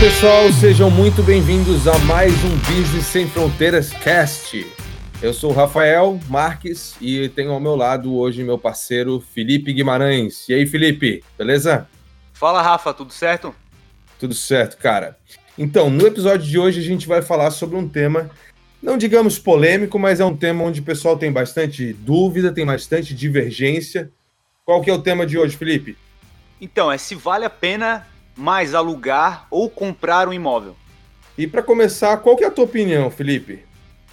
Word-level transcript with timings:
pessoal, 0.00 0.52
sejam 0.52 0.88
muito 0.88 1.24
bem-vindos 1.24 1.88
a 1.88 1.98
mais 1.98 2.32
um 2.44 2.56
Business 2.58 3.04
Sem 3.06 3.28
Fronteiras 3.28 3.92
Cast. 3.92 4.64
Eu 5.20 5.34
sou 5.34 5.50
o 5.50 5.52
Rafael 5.52 6.20
Marques 6.28 6.94
e 7.00 7.28
tenho 7.30 7.50
ao 7.50 7.58
meu 7.58 7.74
lado 7.74 8.16
hoje 8.16 8.44
meu 8.44 8.56
parceiro 8.56 9.20
Felipe 9.20 9.72
Guimarães. 9.72 10.48
E 10.48 10.54
aí, 10.54 10.66
Felipe, 10.66 11.24
beleza? 11.36 11.88
Fala, 12.32 12.62
Rafa, 12.62 12.94
tudo 12.94 13.12
certo? 13.12 13.52
Tudo 14.20 14.34
certo, 14.34 14.78
cara. 14.78 15.18
Então, 15.58 15.90
no 15.90 16.06
episódio 16.06 16.46
de 16.46 16.56
hoje 16.56 16.78
a 16.78 16.84
gente 16.84 17.08
vai 17.08 17.20
falar 17.20 17.50
sobre 17.50 17.76
um 17.76 17.88
tema, 17.88 18.30
não 18.80 18.96
digamos 18.96 19.36
polêmico, 19.36 19.98
mas 19.98 20.20
é 20.20 20.24
um 20.24 20.36
tema 20.36 20.62
onde 20.62 20.78
o 20.78 20.84
pessoal 20.84 21.18
tem 21.18 21.32
bastante 21.32 21.92
dúvida, 21.92 22.52
tem 22.52 22.64
bastante 22.64 23.12
divergência. 23.12 24.12
Qual 24.64 24.80
que 24.80 24.90
é 24.90 24.94
o 24.94 25.02
tema 25.02 25.26
de 25.26 25.36
hoje, 25.36 25.56
Felipe? 25.56 25.98
Então, 26.60 26.90
é 26.90 26.96
se 26.96 27.16
vale 27.16 27.44
a 27.44 27.50
pena 27.50 28.06
mais 28.38 28.72
alugar 28.72 29.46
ou 29.50 29.68
comprar 29.68 30.28
um 30.28 30.32
imóvel. 30.32 30.76
E 31.36 31.46
para 31.46 31.62
começar, 31.62 32.16
qual 32.18 32.36
que 32.36 32.44
é 32.44 32.46
a 32.46 32.50
tua 32.50 32.64
opinião, 32.64 33.10
Felipe? 33.10 33.64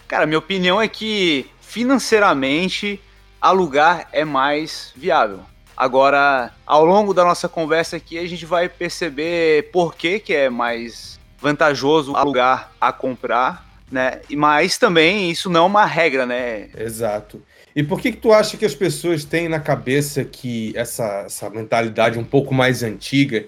Cara, 0.08 0.26
minha 0.26 0.40
opinião 0.40 0.82
é 0.82 0.88
que 0.88 1.46
financeiramente 1.62 3.00
alugar 3.40 4.08
é 4.12 4.26
mais 4.26 4.92
viável. 4.96 5.40
Agora, 5.78 6.52
ao 6.66 6.86
longo 6.86 7.14
da 7.14 7.24
nossa 7.24 7.48
conversa 7.48 7.98
aqui, 7.98 8.18
a 8.18 8.28
gente 8.28 8.46
vai 8.46 8.68
perceber 8.68 9.70
por 9.72 9.96
que, 9.96 10.20
que 10.20 10.34
é 10.34 10.50
mais 10.50 11.20
vantajoso 11.38 12.16
alugar 12.16 12.72
a 12.80 12.92
comprar, 12.92 13.66
né? 13.92 14.22
Mas 14.32 14.78
também 14.78 15.30
isso 15.30 15.50
não 15.50 15.64
é 15.64 15.68
uma 15.68 15.86
regra, 15.86 16.26
né? 16.26 16.70
Exato. 16.78 17.42
E 17.76 17.84
por 17.84 18.00
que, 18.00 18.14
que 18.14 18.18
tu 18.18 18.32
acha 18.32 18.56
que 18.56 18.66
as 18.66 18.74
pessoas 18.74 19.26
têm 19.26 19.50
na 19.50 19.60
cabeça 19.60 20.24
que 20.24 20.72
essa, 20.78 21.24
essa 21.26 21.50
mentalidade 21.50 22.18
um 22.18 22.24
pouco 22.24 22.54
mais 22.54 22.84
antiga 22.84 23.46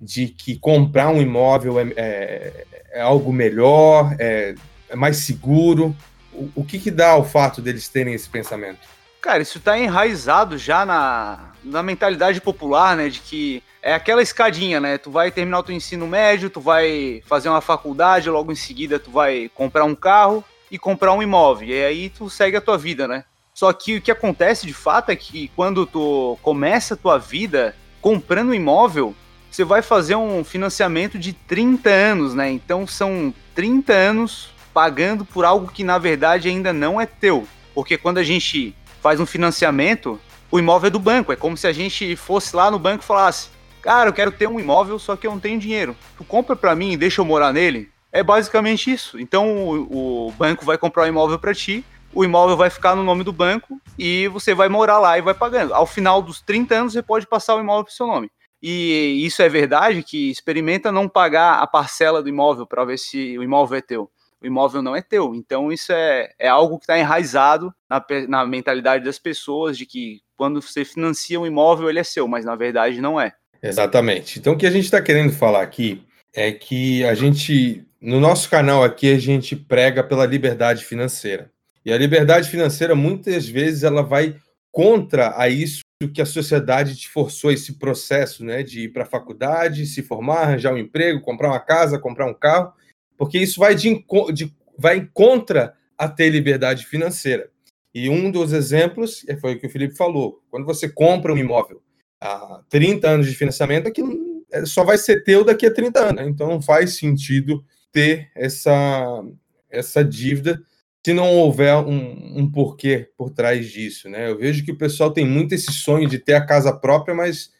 de 0.00 0.28
que 0.28 0.56
comprar 0.56 1.10
um 1.10 1.20
imóvel 1.20 1.78
é, 1.78 1.92
é, 1.96 2.66
é 2.92 3.00
algo 3.00 3.32
melhor, 3.32 4.16
é, 4.18 4.54
é 4.88 4.96
mais 4.96 5.18
seguro? 5.18 5.94
O, 6.32 6.50
o, 6.56 6.64
que, 6.64 6.78
que 6.78 6.90
dá 6.90 7.10
ao 7.10 7.24
fato 7.24 7.60
deles 7.60 7.88
terem 7.88 8.14
esse 8.14 8.28
pensamento? 8.28 8.80
Cara, 9.20 9.42
isso 9.42 9.58
está 9.58 9.78
enraizado 9.78 10.56
já 10.56 10.86
na, 10.86 11.52
na 11.62 11.82
mentalidade 11.82 12.40
popular, 12.40 12.96
né? 12.96 13.08
De 13.08 13.20
que 13.20 13.62
é 13.82 13.92
aquela 13.92 14.22
escadinha, 14.22 14.80
né? 14.80 14.96
Tu 14.96 15.10
vai 15.10 15.30
terminar 15.30 15.58
o 15.58 15.62
teu 15.62 15.74
ensino 15.74 16.06
médio, 16.06 16.48
tu 16.48 16.60
vai 16.60 17.22
fazer 17.26 17.50
uma 17.50 17.60
faculdade, 17.60 18.30
logo 18.30 18.50
em 18.50 18.56
seguida 18.56 18.98
tu 18.98 19.10
vai 19.10 19.50
comprar 19.54 19.84
um 19.84 19.94
carro 19.94 20.42
e 20.70 20.78
comprar 20.78 21.12
um 21.12 21.22
imóvel. 21.22 21.68
E 21.68 21.84
aí 21.84 22.08
tu 22.08 22.30
segue 22.30 22.56
a 22.56 22.60
tua 22.60 22.78
vida, 22.78 23.06
né? 23.06 23.24
Só 23.52 23.72
que 23.72 23.96
o 23.96 24.00
que 24.00 24.10
acontece 24.10 24.66
de 24.66 24.72
fato 24.72 25.10
é 25.10 25.16
que 25.16 25.48
quando 25.54 25.84
tu 25.84 26.38
começa 26.40 26.94
a 26.94 26.96
tua 26.96 27.18
vida 27.18 27.76
comprando 28.00 28.50
um 28.50 28.54
imóvel, 28.54 29.14
você 29.50 29.64
vai 29.64 29.82
fazer 29.82 30.14
um 30.14 30.44
financiamento 30.44 31.18
de 31.18 31.32
30 31.32 31.90
anos, 31.90 32.34
né? 32.34 32.50
Então 32.50 32.86
são 32.86 33.34
30 33.54 33.92
anos 33.92 34.50
pagando 34.72 35.24
por 35.24 35.44
algo 35.44 35.70
que 35.70 35.82
na 35.82 35.98
verdade 35.98 36.48
ainda 36.48 36.72
não 36.72 37.00
é 37.00 37.06
teu. 37.06 37.46
Porque 37.74 37.98
quando 37.98 38.18
a 38.18 38.22
gente 38.22 38.74
faz 39.00 39.18
um 39.18 39.26
financiamento, 39.26 40.20
o 40.50 40.58
imóvel 40.58 40.88
é 40.88 40.90
do 40.90 40.98
banco. 40.98 41.32
É 41.32 41.36
como 41.36 41.56
se 41.56 41.66
a 41.66 41.72
gente 41.72 42.14
fosse 42.16 42.54
lá 42.54 42.70
no 42.70 42.78
banco 42.78 43.02
e 43.02 43.06
falasse: 43.06 43.48
Cara, 43.82 44.10
eu 44.10 44.12
quero 44.12 44.32
ter 44.32 44.48
um 44.48 44.60
imóvel, 44.60 44.98
só 44.98 45.16
que 45.16 45.26
eu 45.26 45.30
não 45.30 45.40
tenho 45.40 45.58
dinheiro. 45.58 45.96
Tu 46.16 46.24
compra 46.24 46.54
para 46.54 46.74
mim 46.74 46.92
e 46.92 46.96
deixa 46.96 47.20
eu 47.20 47.24
morar 47.24 47.52
nele? 47.52 47.90
É 48.12 48.22
basicamente 48.22 48.90
isso. 48.90 49.18
Então 49.18 49.68
o, 49.68 50.32
banco 50.36 50.64
vai 50.64 50.76
comprar 50.76 51.02
o 51.02 51.06
um 51.06 51.08
imóvel 51.08 51.38
para 51.38 51.54
ti, 51.54 51.84
o 52.12 52.24
imóvel 52.24 52.56
vai 52.56 52.70
ficar 52.70 52.96
no 52.96 53.04
nome 53.04 53.22
do 53.22 53.32
banco 53.32 53.80
e 53.98 54.26
você 54.28 54.54
vai 54.54 54.68
morar 54.68 54.98
lá 54.98 55.16
e 55.16 55.22
vai 55.22 55.34
pagando. 55.34 55.72
Ao 55.72 55.86
final 55.86 56.20
dos 56.20 56.40
30 56.40 56.74
anos, 56.74 56.92
você 56.92 57.02
pode 57.02 57.26
passar 57.26 57.54
o 57.54 57.60
imóvel 57.60 57.84
para 57.84 57.94
seu 57.94 58.06
nome. 58.06 58.30
E 58.62 59.24
isso 59.24 59.42
é 59.42 59.48
verdade 59.48 60.02
que 60.02 60.30
experimenta 60.30 60.92
não 60.92 61.08
pagar 61.08 61.62
a 61.62 61.66
parcela 61.66 62.22
do 62.22 62.28
imóvel 62.28 62.66
para 62.66 62.84
ver 62.84 62.98
se 62.98 63.38
o 63.38 63.42
imóvel 63.42 63.78
é 63.78 63.80
teu. 63.80 64.10
O 64.40 64.46
imóvel 64.46 64.82
não 64.82 64.94
é 64.94 65.02
teu. 65.02 65.34
Então 65.34 65.72
isso 65.72 65.92
é, 65.92 66.30
é 66.38 66.48
algo 66.48 66.78
que 66.78 66.84
está 66.84 66.98
enraizado 66.98 67.74
na, 67.88 68.04
na 68.28 68.46
mentalidade 68.46 69.04
das 69.04 69.18
pessoas 69.18 69.76
de 69.76 69.86
que 69.86 70.20
quando 70.36 70.60
você 70.60 70.84
financia 70.84 71.40
um 71.40 71.46
imóvel 71.46 71.88
ele 71.88 71.98
é 71.98 72.04
seu, 72.04 72.26
mas 72.28 72.44
na 72.44 72.56
verdade 72.56 73.00
não 73.00 73.20
é. 73.20 73.32
Exatamente. 73.62 74.38
Então 74.38 74.54
o 74.54 74.56
que 74.56 74.66
a 74.66 74.70
gente 74.70 74.84
está 74.84 75.00
querendo 75.00 75.32
falar 75.32 75.62
aqui 75.62 76.02
é 76.34 76.52
que 76.52 77.04
a 77.04 77.14
gente, 77.14 77.84
no 78.00 78.20
nosso 78.20 78.48
canal 78.48 78.84
aqui, 78.84 79.12
a 79.12 79.18
gente 79.18 79.56
prega 79.56 80.02
pela 80.02 80.26
liberdade 80.26 80.84
financeira. 80.84 81.50
E 81.84 81.92
a 81.92 81.98
liberdade 81.98 82.48
financeira, 82.48 82.94
muitas 82.94 83.48
vezes, 83.48 83.82
ela 83.82 84.02
vai 84.02 84.36
contra 84.70 85.34
a 85.36 85.48
isso 85.48 85.80
que 86.08 86.22
a 86.22 86.26
sociedade 86.26 86.96
te 86.96 87.08
forçou 87.08 87.52
esse 87.52 87.74
processo, 87.74 88.44
né, 88.44 88.62
de 88.62 88.84
ir 88.84 88.88
para 88.88 89.02
a 89.02 89.06
faculdade, 89.06 89.86
se 89.86 90.02
formar, 90.02 90.42
arranjar 90.42 90.72
um 90.72 90.78
emprego, 90.78 91.20
comprar 91.20 91.48
uma 91.48 91.60
casa, 91.60 91.98
comprar 91.98 92.26
um 92.26 92.34
carro, 92.34 92.72
porque 93.18 93.38
isso 93.38 93.60
vai 93.60 93.74
de, 93.74 94.02
de 94.32 94.54
vai 94.78 95.06
contra 95.12 95.74
a 95.98 96.08
ter 96.08 96.30
liberdade 96.30 96.86
financeira. 96.86 97.50
E 97.94 98.08
um 98.08 98.30
dos 98.30 98.52
exemplos 98.52 99.26
foi 99.40 99.54
o 99.54 99.60
que 99.60 99.66
o 99.66 99.70
Felipe 99.70 99.94
falou. 99.94 100.42
Quando 100.50 100.64
você 100.64 100.88
compra 100.88 101.34
um 101.34 101.38
imóvel 101.38 101.82
a 102.18 102.62
30 102.70 103.08
anos 103.08 103.26
de 103.26 103.34
financiamento, 103.34 103.88
aquilo 103.88 104.44
é, 104.50 104.64
só 104.64 104.84
vai 104.84 104.96
ser 104.96 105.22
teu 105.22 105.44
daqui 105.44 105.66
a 105.66 105.74
30 105.74 106.00
anos. 106.00 106.22
Né? 106.22 106.28
Então 106.28 106.48
não 106.48 106.62
faz 106.62 106.96
sentido 106.96 107.62
ter 107.92 108.30
essa, 108.34 109.22
essa 109.68 110.02
dívida 110.02 110.62
se 111.04 111.14
não 111.14 111.30
houver 111.36 111.74
um, 111.76 112.40
um, 112.40 112.50
porquê 112.50 113.10
por 113.16 113.30
trás 113.30 113.68
disso, 113.70 114.08
né? 114.08 114.30
Eu 114.30 114.38
vejo 114.38 114.64
que 114.64 114.72
o 114.72 114.78
pessoal 114.78 115.10
tem 115.10 115.26
muito 115.26 115.54
esse 115.54 115.72
sonho 115.72 116.08
de 116.08 116.18
ter 116.18 116.34
a 116.34 116.44
casa 116.44 116.72
própria, 116.72 117.14
mas 117.14 117.50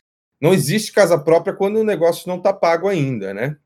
não 0.40 0.52
existe 0.52 0.92
casa 0.92 1.18
própria 1.18 1.54
quando 1.54 1.76
o 1.76 1.84
negócio 1.84 2.28
não 2.28 2.36
está 2.36 2.52
pago 2.52 2.88
ainda, 2.88 3.32
né? 3.32 3.56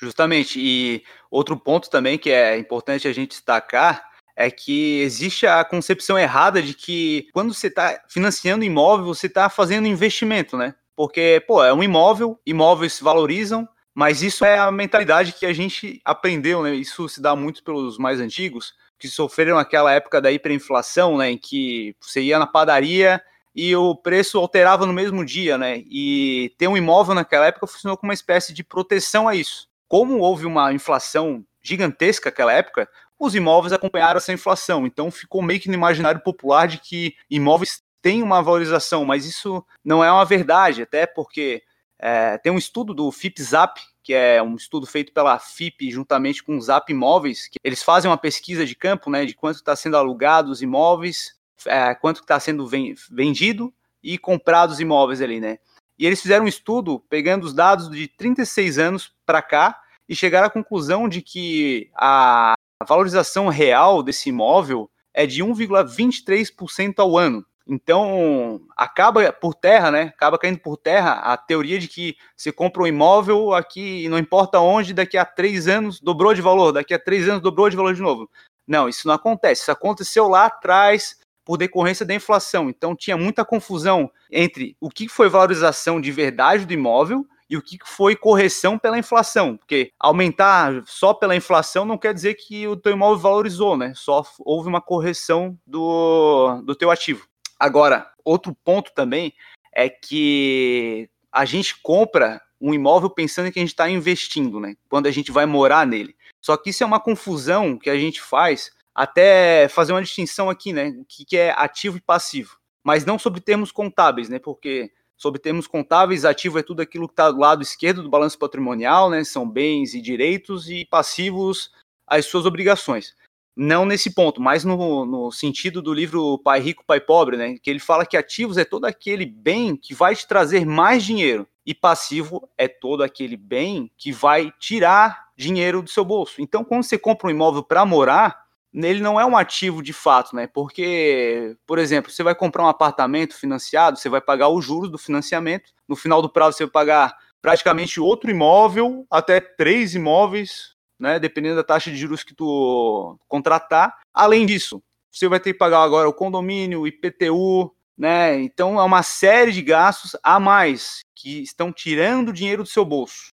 Justamente. 0.00 0.58
E 0.58 1.04
outro 1.30 1.56
ponto 1.56 1.90
também 1.90 2.18
que 2.18 2.30
é 2.30 2.56
importante 2.56 3.06
a 3.06 3.12
gente 3.12 3.30
destacar 3.30 4.10
é 4.34 4.50
que 4.50 5.00
existe 5.00 5.46
a 5.46 5.62
concepção 5.62 6.18
errada 6.18 6.62
de 6.62 6.74
que 6.74 7.28
quando 7.32 7.52
você 7.52 7.66
está 7.66 8.02
financiando 8.08 8.64
imóvel, 8.64 9.06
você 9.06 9.26
está 9.26 9.48
fazendo 9.48 9.86
investimento, 9.86 10.56
né? 10.56 10.74
Porque, 10.96 11.42
pô, 11.46 11.62
é 11.62 11.72
um 11.72 11.82
imóvel, 11.82 12.40
imóveis 12.46 12.94
se 12.94 13.04
valorizam, 13.04 13.68
mas 13.94 14.22
isso 14.22 14.44
é 14.44 14.58
a 14.58 14.70
mentalidade 14.70 15.32
que 15.32 15.46
a 15.46 15.52
gente 15.52 16.00
aprendeu, 16.04 16.62
né? 16.62 16.74
Isso 16.74 17.08
se 17.08 17.20
dá 17.20 17.36
muito 17.36 17.62
pelos 17.62 17.98
mais 17.98 18.20
antigos, 18.20 18.74
que 19.02 19.08
sofreram 19.08 19.58
aquela 19.58 19.92
época 19.92 20.20
da 20.20 20.30
hiperinflação, 20.30 21.18
né, 21.18 21.32
em 21.32 21.36
que 21.36 21.96
você 22.00 22.22
ia 22.22 22.38
na 22.38 22.46
padaria 22.46 23.20
e 23.52 23.74
o 23.74 23.96
preço 23.96 24.38
alterava 24.38 24.86
no 24.86 24.92
mesmo 24.92 25.24
dia, 25.24 25.58
né? 25.58 25.82
E 25.90 26.54
ter 26.56 26.68
um 26.68 26.76
imóvel 26.76 27.12
naquela 27.12 27.46
época 27.46 27.66
funcionou 27.66 27.96
como 27.96 28.10
uma 28.10 28.14
espécie 28.14 28.54
de 28.54 28.62
proteção 28.62 29.26
a 29.26 29.34
isso. 29.34 29.68
Como 29.88 30.20
houve 30.20 30.46
uma 30.46 30.72
inflação 30.72 31.44
gigantesca 31.60 32.30
naquela 32.30 32.52
época, 32.52 32.88
os 33.18 33.34
imóveis 33.34 33.72
acompanharam 33.72 34.18
essa 34.18 34.32
inflação. 34.32 34.86
Então 34.86 35.10
ficou 35.10 35.42
meio 35.42 35.58
que 35.58 35.68
no 35.68 35.74
imaginário 35.74 36.20
popular 36.20 36.68
de 36.68 36.78
que 36.78 37.16
imóveis 37.28 37.82
têm 38.00 38.22
uma 38.22 38.40
valorização, 38.40 39.04
mas 39.04 39.26
isso 39.26 39.66
não 39.84 40.02
é 40.02 40.12
uma 40.12 40.24
verdade, 40.24 40.82
até 40.82 41.06
porque 41.06 41.60
é, 42.02 42.36
tem 42.36 42.50
um 42.50 42.58
estudo 42.58 42.92
do 42.92 43.12
FIPZAP, 43.12 43.80
que 44.02 44.12
é 44.12 44.42
um 44.42 44.56
estudo 44.56 44.84
feito 44.86 45.12
pela 45.12 45.38
FIP 45.38 45.88
juntamente 45.92 46.42
com 46.42 46.56
o 46.56 46.60
Zap 46.60 46.90
Imóveis, 46.90 47.46
que 47.46 47.58
eles 47.62 47.80
fazem 47.80 48.10
uma 48.10 48.18
pesquisa 48.18 48.66
de 48.66 48.74
campo, 48.74 49.08
né, 49.08 49.24
de 49.24 49.34
quanto 49.34 49.56
está 49.56 49.76
sendo 49.76 49.96
alugado 49.96 50.50
os 50.50 50.60
imóveis, 50.60 51.36
é, 51.64 51.94
quanto 51.94 52.20
está 52.20 52.40
sendo 52.40 52.68
vendido 53.08 53.72
e 54.02 54.18
comprado 54.18 54.70
os 54.70 54.80
imóveis 54.80 55.22
ali, 55.22 55.38
né. 55.38 55.58
E 55.96 56.04
eles 56.04 56.20
fizeram 56.20 56.44
um 56.44 56.48
estudo 56.48 56.98
pegando 57.08 57.44
os 57.44 57.54
dados 57.54 57.88
de 57.88 58.08
36 58.08 58.78
anos 58.78 59.14
para 59.24 59.40
cá 59.40 59.80
e 60.08 60.16
chegaram 60.16 60.48
à 60.48 60.50
conclusão 60.50 61.08
de 61.08 61.22
que 61.22 61.88
a 61.94 62.54
valorização 62.84 63.48
real 63.48 64.02
desse 64.02 64.30
imóvel 64.30 64.90
é 65.14 65.24
de 65.24 65.44
1,23% 65.44 66.94
ao 66.98 67.16
ano. 67.16 67.46
Então, 67.72 68.60
acaba 68.76 69.32
por 69.32 69.54
terra, 69.54 69.90
né? 69.90 70.02
Acaba 70.14 70.36
caindo 70.36 70.58
por 70.58 70.76
terra 70.76 71.12
a 71.12 71.38
teoria 71.38 71.78
de 71.78 71.88
que 71.88 72.14
você 72.36 72.52
compra 72.52 72.82
um 72.82 72.86
imóvel 72.86 73.54
aqui, 73.54 74.06
não 74.10 74.18
importa 74.18 74.60
onde, 74.60 74.92
daqui 74.92 75.16
a 75.16 75.24
três 75.24 75.66
anos 75.66 75.98
dobrou 75.98 76.34
de 76.34 76.42
valor, 76.42 76.70
daqui 76.70 76.92
a 76.92 76.98
três 76.98 77.26
anos 77.26 77.40
dobrou 77.40 77.70
de 77.70 77.76
valor 77.76 77.94
de 77.94 78.02
novo. 78.02 78.28
Não, 78.68 78.90
isso 78.90 79.08
não 79.08 79.14
acontece. 79.14 79.62
Isso 79.62 79.72
aconteceu 79.72 80.28
lá 80.28 80.44
atrás 80.44 81.16
por 81.46 81.56
decorrência 81.56 82.04
da 82.04 82.14
inflação. 82.14 82.68
Então, 82.68 82.94
tinha 82.94 83.16
muita 83.16 83.42
confusão 83.42 84.10
entre 84.30 84.76
o 84.78 84.90
que 84.90 85.08
foi 85.08 85.30
valorização 85.30 85.98
de 85.98 86.12
verdade 86.12 86.66
do 86.66 86.74
imóvel 86.74 87.26
e 87.48 87.56
o 87.56 87.62
que 87.62 87.78
foi 87.86 88.14
correção 88.14 88.78
pela 88.78 88.98
inflação. 88.98 89.56
Porque 89.56 89.90
aumentar 89.98 90.82
só 90.84 91.14
pela 91.14 91.34
inflação 91.34 91.86
não 91.86 91.96
quer 91.96 92.12
dizer 92.12 92.34
que 92.34 92.68
o 92.68 92.76
teu 92.76 92.92
imóvel 92.92 93.18
valorizou, 93.18 93.78
né? 93.78 93.94
Só 93.96 94.22
houve 94.40 94.68
uma 94.68 94.82
correção 94.82 95.58
do, 95.66 96.60
do 96.66 96.74
teu 96.74 96.90
ativo. 96.90 97.31
Agora, 97.62 98.10
outro 98.24 98.52
ponto 98.64 98.92
também 98.92 99.32
é 99.72 99.88
que 99.88 101.08
a 101.30 101.44
gente 101.44 101.80
compra 101.80 102.42
um 102.60 102.74
imóvel 102.74 103.08
pensando 103.08 103.52
que 103.52 103.60
a 103.60 103.62
gente 103.62 103.70
está 103.70 103.88
investindo, 103.88 104.58
né? 104.58 104.74
Quando 104.88 105.06
a 105.06 105.12
gente 105.12 105.30
vai 105.30 105.46
morar 105.46 105.86
nele. 105.86 106.16
Só 106.40 106.56
que 106.56 106.70
isso 106.70 106.82
é 106.82 106.86
uma 106.86 106.98
confusão 106.98 107.78
que 107.78 107.88
a 107.88 107.96
gente 107.96 108.20
faz 108.20 108.72
até 108.92 109.68
fazer 109.68 109.92
uma 109.92 110.02
distinção 110.02 110.50
aqui, 110.50 110.72
né? 110.72 110.88
O 110.88 111.04
que 111.04 111.36
é 111.36 111.54
ativo 111.56 111.96
e 111.96 112.00
passivo. 112.00 112.58
Mas 112.82 113.04
não 113.04 113.16
sobre 113.16 113.40
termos 113.40 113.70
contábeis, 113.70 114.28
né? 114.28 114.40
Porque 114.40 114.90
Sobre 115.22 115.40
termos 115.40 115.68
contábeis, 115.68 116.24
ativo 116.24 116.58
é 116.58 116.64
tudo 116.64 116.82
aquilo 116.82 117.06
que 117.06 117.12
está 117.12 117.30
do 117.30 117.38
lado 117.38 117.62
esquerdo 117.62 118.02
do 118.02 118.10
balanço 118.10 118.36
patrimonial, 118.36 119.08
né? 119.08 119.22
São 119.22 119.48
bens 119.48 119.94
e 119.94 120.00
direitos 120.00 120.68
e 120.68 120.84
passivos 120.84 121.70
as 122.08 122.26
suas 122.26 122.44
obrigações. 122.44 123.14
Não 123.54 123.84
nesse 123.84 124.14
ponto, 124.14 124.40
mas 124.40 124.64
no, 124.64 125.04
no 125.04 125.30
sentido 125.30 125.82
do 125.82 125.92
livro 125.92 126.38
Pai 126.38 126.58
Rico, 126.58 126.84
Pai 126.86 127.00
Pobre, 127.00 127.36
né? 127.36 127.56
Que 127.62 127.68
ele 127.68 127.78
fala 127.78 128.06
que 128.06 128.16
ativos 128.16 128.56
é 128.56 128.64
todo 128.64 128.86
aquele 128.86 129.26
bem 129.26 129.76
que 129.76 129.94
vai 129.94 130.16
te 130.16 130.26
trazer 130.26 130.64
mais 130.64 131.04
dinheiro 131.04 131.46
e 131.64 131.74
passivo 131.74 132.48
é 132.56 132.66
todo 132.66 133.02
aquele 133.02 133.36
bem 133.36 133.90
que 133.96 134.10
vai 134.10 134.52
tirar 134.58 135.28
dinheiro 135.36 135.82
do 135.82 135.90
seu 135.90 136.04
bolso. 136.04 136.40
Então, 136.40 136.64
quando 136.64 136.82
você 136.82 136.98
compra 136.98 137.28
um 137.28 137.30
imóvel 137.30 137.62
para 137.62 137.84
morar, 137.84 138.42
ele 138.74 139.00
não 139.00 139.20
é 139.20 139.26
um 139.26 139.36
ativo 139.36 139.82
de 139.82 139.92
fato, 139.92 140.34
né? 140.34 140.46
Porque, 140.46 141.56
por 141.66 141.78
exemplo, 141.78 142.10
você 142.10 142.22
vai 142.22 142.34
comprar 142.34 142.64
um 142.64 142.68
apartamento 142.68 143.34
financiado, 143.34 143.98
você 143.98 144.08
vai 144.08 144.20
pagar 144.20 144.48
os 144.48 144.64
juros 144.64 144.90
do 144.90 144.98
financiamento. 144.98 145.72
No 145.86 145.94
final 145.94 146.22
do 146.22 146.32
prazo, 146.32 146.56
você 146.56 146.64
vai 146.64 146.72
pagar 146.72 147.16
praticamente 147.42 148.00
outro 148.00 148.30
imóvel, 148.30 149.06
até 149.10 149.40
três 149.40 149.94
imóveis, 149.94 150.74
né? 151.02 151.18
Dependendo 151.18 151.56
da 151.56 151.64
taxa 151.64 151.90
de 151.90 151.96
juros 151.96 152.22
que 152.22 152.32
tu 152.32 153.18
contratar. 153.26 153.98
Além 154.14 154.46
disso, 154.46 154.80
você 155.10 155.26
vai 155.26 155.40
ter 155.40 155.52
que 155.52 155.58
pagar 155.58 155.82
agora 155.82 156.08
o 156.08 156.14
condomínio, 156.14 156.82
o 156.82 156.86
IPTU, 156.86 157.74
né? 157.98 158.40
Então 158.40 158.78
é 158.78 158.84
uma 158.84 159.02
série 159.02 159.50
de 159.50 159.60
gastos 159.60 160.16
a 160.22 160.38
mais 160.38 161.00
que 161.14 161.42
estão 161.42 161.72
tirando 161.72 162.32
dinheiro 162.32 162.62
do 162.62 162.68
seu 162.68 162.84
bolso. 162.84 163.32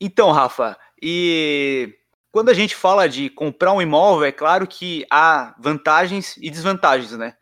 Então, 0.00 0.30
Rafa, 0.30 0.78
e 1.02 1.92
quando 2.30 2.48
a 2.48 2.54
gente 2.54 2.76
fala 2.76 3.08
de 3.08 3.28
comprar 3.28 3.72
um 3.72 3.82
imóvel, 3.82 4.24
é 4.24 4.32
claro 4.32 4.66
que 4.66 5.04
há 5.10 5.54
vantagens 5.58 6.36
e 6.36 6.48
desvantagens, 6.48 7.18
né? 7.18 7.34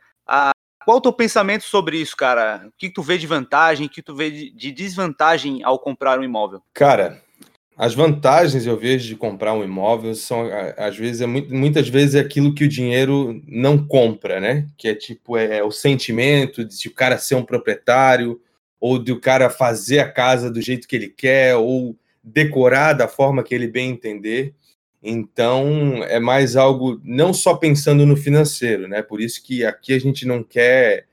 Qual 0.85 0.97
o 0.97 1.01
teu 1.03 1.13
pensamento 1.13 1.65
sobre 1.65 1.99
isso, 2.01 2.17
cara? 2.17 2.65
O 2.67 2.73
que 2.79 2.89
tu 2.91 3.03
vê 3.03 3.19
de 3.19 3.27
vantagem, 3.27 3.87
o 3.87 3.91
que 3.91 4.03
tu 4.03 4.15
vê 4.15 4.31
de 4.31 4.73
desvantagem 4.73 5.63
ao 5.63 5.79
comprar 5.79 6.19
um 6.19 6.25
imóvel? 6.25 6.63
Cara, 6.73 7.23
as 7.79 7.95
vantagens 7.95 8.67
eu 8.67 8.77
vejo 8.77 9.07
de 9.07 9.15
comprar 9.15 9.55
um 9.55 9.63
imóvel 9.63 10.13
são, 10.17 10.51
às 10.77 10.97
vezes, 10.97 11.21
é 11.21 11.27
muito, 11.27 11.55
muitas 11.55 11.89
vezes 11.89 12.17
é 12.17 12.21
aquilo 12.21 12.53
que 12.53 12.65
o 12.65 12.69
dinheiro 12.69 13.41
não 13.47 13.79
compra, 13.87 14.41
né? 14.41 14.67
Que 14.77 14.89
é 14.89 14.95
tipo, 14.97 15.37
é, 15.37 15.59
é 15.59 15.63
o 15.63 15.71
sentimento 15.71 16.65
de 16.65 16.89
o 16.89 16.93
cara 16.93 17.17
ser 17.19 17.37
um 17.37 17.45
proprietário, 17.45 18.41
ou 18.81 18.99
de 18.99 19.13
o 19.13 19.21
cara 19.21 19.49
fazer 19.49 20.01
a 20.01 20.11
casa 20.11 20.51
do 20.51 20.61
jeito 20.61 20.89
que 20.89 20.97
ele 20.97 21.09
quer, 21.09 21.55
ou 21.55 21.97
decorar 22.23 22.95
da 22.95 23.07
forma 23.07 23.45
que 23.45 23.55
ele 23.55 23.69
bem 23.69 23.91
entender. 23.91 24.55
Então, 25.01 26.03
é 26.05 26.19
mais 26.19 26.57
algo 26.57 27.01
não 27.05 27.33
só 27.33 27.55
pensando 27.55 28.05
no 28.05 28.17
financeiro, 28.17 28.89
né? 28.89 29.03
Por 29.03 29.21
isso 29.21 29.41
que 29.41 29.65
aqui 29.65 29.93
a 29.93 30.01
gente 30.01 30.27
não 30.27 30.43
quer, 30.43 31.07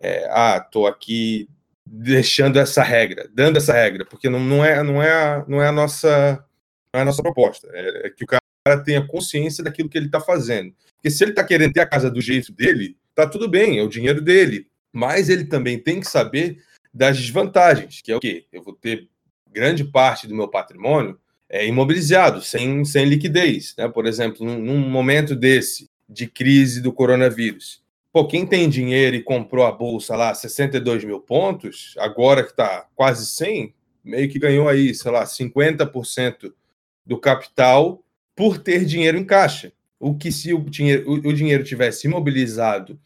é, 0.00 0.26
ah, 0.30 0.58
tô 0.58 0.88
aqui 0.88 1.48
deixando 1.86 2.58
essa 2.58 2.82
regra, 2.82 3.28
dando 3.32 3.58
essa 3.58 3.72
regra, 3.72 4.04
porque 4.04 4.28
não, 4.28 4.40
não 4.40 4.64
é 4.64 4.82
não 4.82 5.02
é 5.02 5.12
a, 5.12 5.44
não 5.46 5.62
é 5.62 5.68
a 5.68 5.72
nossa 5.72 6.44
é 6.92 7.00
a 7.00 7.04
nossa 7.04 7.22
proposta. 7.22 7.68
É, 7.72 8.06
é 8.06 8.10
que 8.10 8.24
o 8.24 8.26
cara 8.26 8.82
tenha 8.84 9.06
consciência 9.06 9.62
daquilo 9.62 9.88
que 9.88 9.98
ele 9.98 10.06
está 10.06 10.20
fazendo. 10.20 10.74
Porque 10.96 11.10
se 11.10 11.22
ele 11.22 11.32
está 11.32 11.44
querendo 11.44 11.72
ter 11.72 11.80
a 11.80 11.86
casa 11.86 12.10
do 12.10 12.20
jeito 12.20 12.52
dele, 12.52 12.96
tá 13.14 13.26
tudo 13.26 13.48
bem, 13.48 13.78
é 13.78 13.82
o 13.82 13.88
dinheiro 13.88 14.20
dele. 14.20 14.66
Mas 14.92 15.28
ele 15.28 15.44
também 15.44 15.78
tem 15.78 16.00
que 16.00 16.06
saber 16.06 16.62
das 16.92 17.18
desvantagens, 17.18 18.00
que 18.00 18.12
é 18.12 18.16
o 18.16 18.20
quê? 18.20 18.46
Eu 18.52 18.62
vou 18.62 18.74
ter 18.74 19.08
grande 19.52 19.84
parte 19.84 20.26
do 20.26 20.34
meu 20.34 20.48
patrimônio 20.48 21.18
é 21.48 21.66
imobilizado, 21.66 22.42
sem, 22.42 22.84
sem 22.84 23.04
liquidez. 23.04 23.74
Né? 23.78 23.88
Por 23.88 24.06
exemplo, 24.06 24.44
num, 24.44 24.58
num 24.58 24.78
momento 24.88 25.36
desse, 25.36 25.88
de 26.08 26.26
crise 26.26 26.80
do 26.80 26.92
coronavírus, 26.92 27.80
Pô, 28.14 28.24
quem 28.24 28.46
tem 28.46 28.68
dinheiro 28.68 29.16
e 29.16 29.22
comprou 29.24 29.66
a 29.66 29.72
bolsa 29.72 30.14
lá 30.14 30.32
62 30.32 31.02
mil 31.02 31.18
pontos, 31.18 31.96
agora 31.98 32.44
que 32.44 32.50
está 32.50 32.86
quase 32.94 33.26
100, 33.26 33.74
meio 34.04 34.28
que 34.28 34.38
ganhou 34.38 34.68
aí, 34.68 34.94
sei 34.94 35.10
lá, 35.10 35.24
50% 35.24 36.54
do 37.04 37.18
capital 37.18 38.04
por 38.36 38.56
ter 38.58 38.84
dinheiro 38.84 39.18
em 39.18 39.24
caixa. 39.24 39.72
O 39.98 40.14
que 40.14 40.30
se 40.30 40.54
o 40.54 40.60
dinheiro, 40.60 41.10
o, 41.10 41.14
o 41.14 41.32
dinheiro 41.32 41.64
tivesse 41.64 42.06
imobilizado 42.06 42.96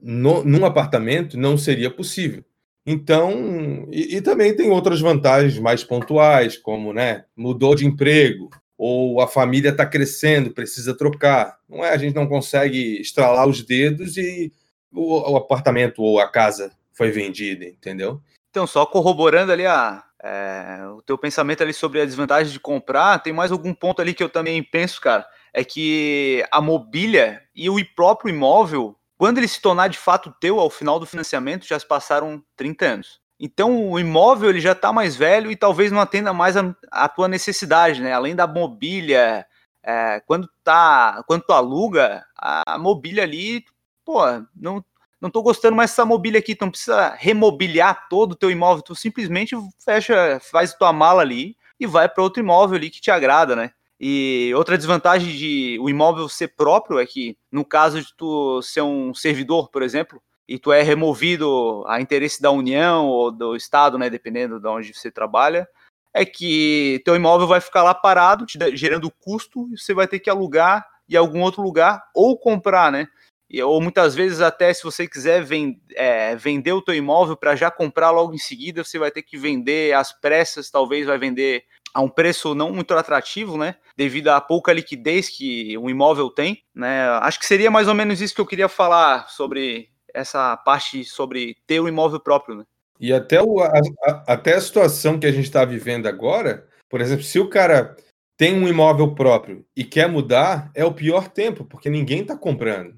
no, 0.00 0.42
num 0.42 0.66
apartamento 0.66 1.38
não 1.38 1.56
seria 1.56 1.88
possível. 1.88 2.44
Então, 2.84 3.86
e, 3.92 4.16
e, 4.16 4.20
também 4.20 4.56
tem 4.56 4.68
outras 4.68 5.00
vantagens 5.00 5.60
mais 5.60 5.84
pontuais, 5.84 6.56
como 6.56 6.92
né, 6.92 7.24
mudou 7.36 7.76
de 7.76 7.86
emprego, 7.86 8.50
ou 8.76 9.20
a 9.20 9.28
família 9.28 9.70
está 9.70 9.86
crescendo, 9.86 10.50
precisa 10.50 10.96
trocar. 10.96 11.58
Não 11.68 11.84
é, 11.84 11.90
a 11.90 11.96
gente 11.96 12.14
não 12.14 12.28
consegue 12.28 13.00
estralar 13.00 13.48
os 13.48 13.62
dedos 13.62 14.16
e 14.16 14.52
o, 14.92 15.32
o 15.32 15.36
apartamento 15.36 16.02
ou 16.02 16.20
a 16.20 16.28
casa 16.28 16.72
foi 16.92 17.10
vendida, 17.10 17.64
entendeu? 17.64 18.20
Então, 18.50 18.66
só 18.66 18.86
corroborando 18.86 19.52
ali 19.52 19.66
a, 19.66 20.02
é, 20.22 20.86
o 20.96 21.02
teu 21.02 21.16
pensamento 21.16 21.62
ali 21.62 21.72
sobre 21.72 22.00
a 22.00 22.04
desvantagem 22.04 22.52
de 22.52 22.60
comprar, 22.60 23.18
tem 23.18 23.32
mais 23.32 23.52
algum 23.52 23.74
ponto 23.74 24.00
ali 24.00 24.14
que 24.14 24.22
eu 24.22 24.28
também 24.28 24.62
penso, 24.62 25.00
cara, 25.00 25.26
é 25.52 25.64
que 25.64 26.44
a 26.50 26.60
mobília 26.60 27.42
e 27.54 27.68
o 27.68 27.76
próprio 27.94 28.30
imóvel 28.30 28.96
quando 29.16 29.38
ele 29.38 29.48
se 29.48 29.60
tornar 29.60 29.88
de 29.88 29.98
fato 29.98 30.34
teu 30.40 30.60
ao 30.60 30.68
final 30.68 31.00
do 31.00 31.06
financiamento, 31.06 31.66
já 31.66 31.78
se 31.78 31.86
passaram 31.86 32.42
30 32.56 32.84
anos. 32.84 33.20
Então 33.38 33.90
o 33.90 33.98
imóvel 33.98 34.50
ele 34.50 34.60
já 34.60 34.72
está 34.72 34.92
mais 34.92 35.14
velho 35.16 35.50
e 35.50 35.56
talvez 35.56 35.92
não 35.92 36.00
atenda 36.00 36.32
mais 36.32 36.56
a, 36.56 36.74
a 36.90 37.08
tua 37.08 37.28
necessidade, 37.28 38.00
né? 38.00 38.12
Além 38.12 38.34
da 38.34 38.46
mobília, 38.46 39.46
é, 39.82 40.20
quando 40.26 40.48
tá, 40.64 41.22
quando 41.26 41.42
tu 41.42 41.52
aluga 41.52 42.24
a 42.36 42.78
mobília 42.78 43.22
ali, 43.22 43.64
pô, 44.04 44.22
não 44.54 44.84
não 45.20 45.30
tô 45.30 45.42
gostando 45.42 45.74
mais 45.74 45.90
dessa 45.90 46.04
mobília 46.04 46.38
aqui, 46.38 46.56
não 46.60 46.70
precisa 46.70 47.14
remobiliar 47.18 48.06
todo 48.08 48.32
o 48.32 48.36
teu 48.36 48.50
imóvel, 48.50 48.82
tu 48.82 48.94
simplesmente 48.94 49.56
fecha, 49.82 50.38
faz 50.40 50.74
tua 50.74 50.92
mala 50.92 51.22
ali 51.22 51.56
e 51.80 51.86
vai 51.86 52.08
para 52.08 52.22
outro 52.22 52.42
imóvel 52.42 52.76
ali 52.76 52.90
que 52.90 53.00
te 53.00 53.10
agrada, 53.10 53.56
né? 53.56 53.70
E 53.98 54.52
outra 54.54 54.76
desvantagem 54.76 55.34
de 55.34 55.78
o 55.80 55.88
imóvel 55.88 56.28
ser 56.28 56.48
próprio 56.48 56.98
é 56.98 57.06
que, 57.06 57.36
no 57.50 57.64
caso 57.64 58.00
de 58.02 58.14
tu 58.14 58.60
ser 58.60 58.82
um 58.82 59.14
servidor, 59.14 59.70
por 59.70 59.82
exemplo, 59.82 60.22
e 60.48 60.58
tu 60.58 60.72
é 60.72 60.82
removido 60.82 61.84
a 61.86 62.00
interesse 62.00 62.40
da 62.40 62.50
União 62.50 63.06
ou 63.06 63.32
do 63.32 63.56
Estado, 63.56 63.98
né, 63.98 64.08
dependendo 64.08 64.60
de 64.60 64.68
onde 64.68 64.94
você 64.94 65.10
trabalha, 65.10 65.68
é 66.14 66.24
que 66.24 67.02
teu 67.04 67.14
imóvel 67.14 67.46
vai 67.46 67.60
ficar 67.60 67.82
lá 67.82 67.94
parado, 67.94 68.46
te 68.46 68.58
gerando 68.76 69.10
custo, 69.10 69.68
e 69.72 69.78
você 69.78 69.92
vai 69.92 70.08
ter 70.08 70.18
que 70.18 70.30
alugar 70.30 70.86
em 71.08 71.16
algum 71.16 71.42
outro 71.42 71.62
lugar 71.62 72.02
ou 72.14 72.38
comprar, 72.38 72.90
né? 72.90 73.06
E, 73.48 73.62
ou 73.62 73.80
muitas 73.80 74.14
vezes 74.14 74.40
até 74.40 74.72
se 74.72 74.82
você 74.82 75.06
quiser 75.06 75.42
vend, 75.44 75.78
é, 75.94 76.34
vender 76.34 76.72
o 76.72 76.82
teu 76.82 76.94
imóvel 76.94 77.36
para 77.36 77.54
já 77.54 77.70
comprar 77.70 78.10
logo 78.10 78.34
em 78.34 78.38
seguida, 78.38 78.82
você 78.82 78.98
vai 78.98 79.10
ter 79.10 79.22
que 79.22 79.36
vender 79.36 79.94
às 79.94 80.12
pressas, 80.12 80.70
talvez 80.70 81.06
vai 81.06 81.18
vender 81.18 81.64
a 81.94 82.00
um 82.00 82.08
preço 82.08 82.54
não 82.54 82.72
muito 82.72 82.92
atrativo, 82.94 83.56
né? 83.56 83.76
Devido 83.96 84.28
à 84.28 84.40
pouca 84.40 84.72
liquidez 84.72 85.28
que 85.28 85.78
o 85.78 85.88
imóvel 85.88 86.28
tem, 86.30 86.62
né? 86.74 87.08
Acho 87.20 87.38
que 87.38 87.46
seria 87.46 87.70
mais 87.70 87.88
ou 87.88 87.94
menos 87.94 88.20
isso 88.20 88.34
que 88.34 88.40
eu 88.40 88.46
queria 88.46 88.68
falar 88.68 89.28
sobre 89.28 89.90
essa 90.16 90.56
parte 90.56 91.04
sobre 91.04 91.56
ter 91.66 91.78
o 91.80 91.88
imóvel 91.88 92.18
próprio, 92.18 92.56
né? 92.56 92.64
E 92.98 93.12
até, 93.12 93.42
o, 93.42 93.60
a, 93.60 93.70
a, 94.06 94.32
até 94.32 94.54
a 94.54 94.60
situação 94.60 95.18
que 95.18 95.26
a 95.26 95.32
gente 95.32 95.44
está 95.44 95.64
vivendo 95.64 96.06
agora, 96.06 96.66
por 96.88 97.00
exemplo, 97.00 97.22
se 97.22 97.38
o 97.38 97.48
cara 97.48 97.94
tem 98.36 98.54
um 98.54 98.66
imóvel 98.66 99.14
próprio 99.14 99.64
e 99.76 99.84
quer 99.84 100.08
mudar, 100.08 100.70
é 100.74 100.84
o 100.84 100.92
pior 100.92 101.28
tempo, 101.28 101.64
porque 101.64 101.90
ninguém 101.90 102.22
está 102.22 102.36
comprando. 102.36 102.94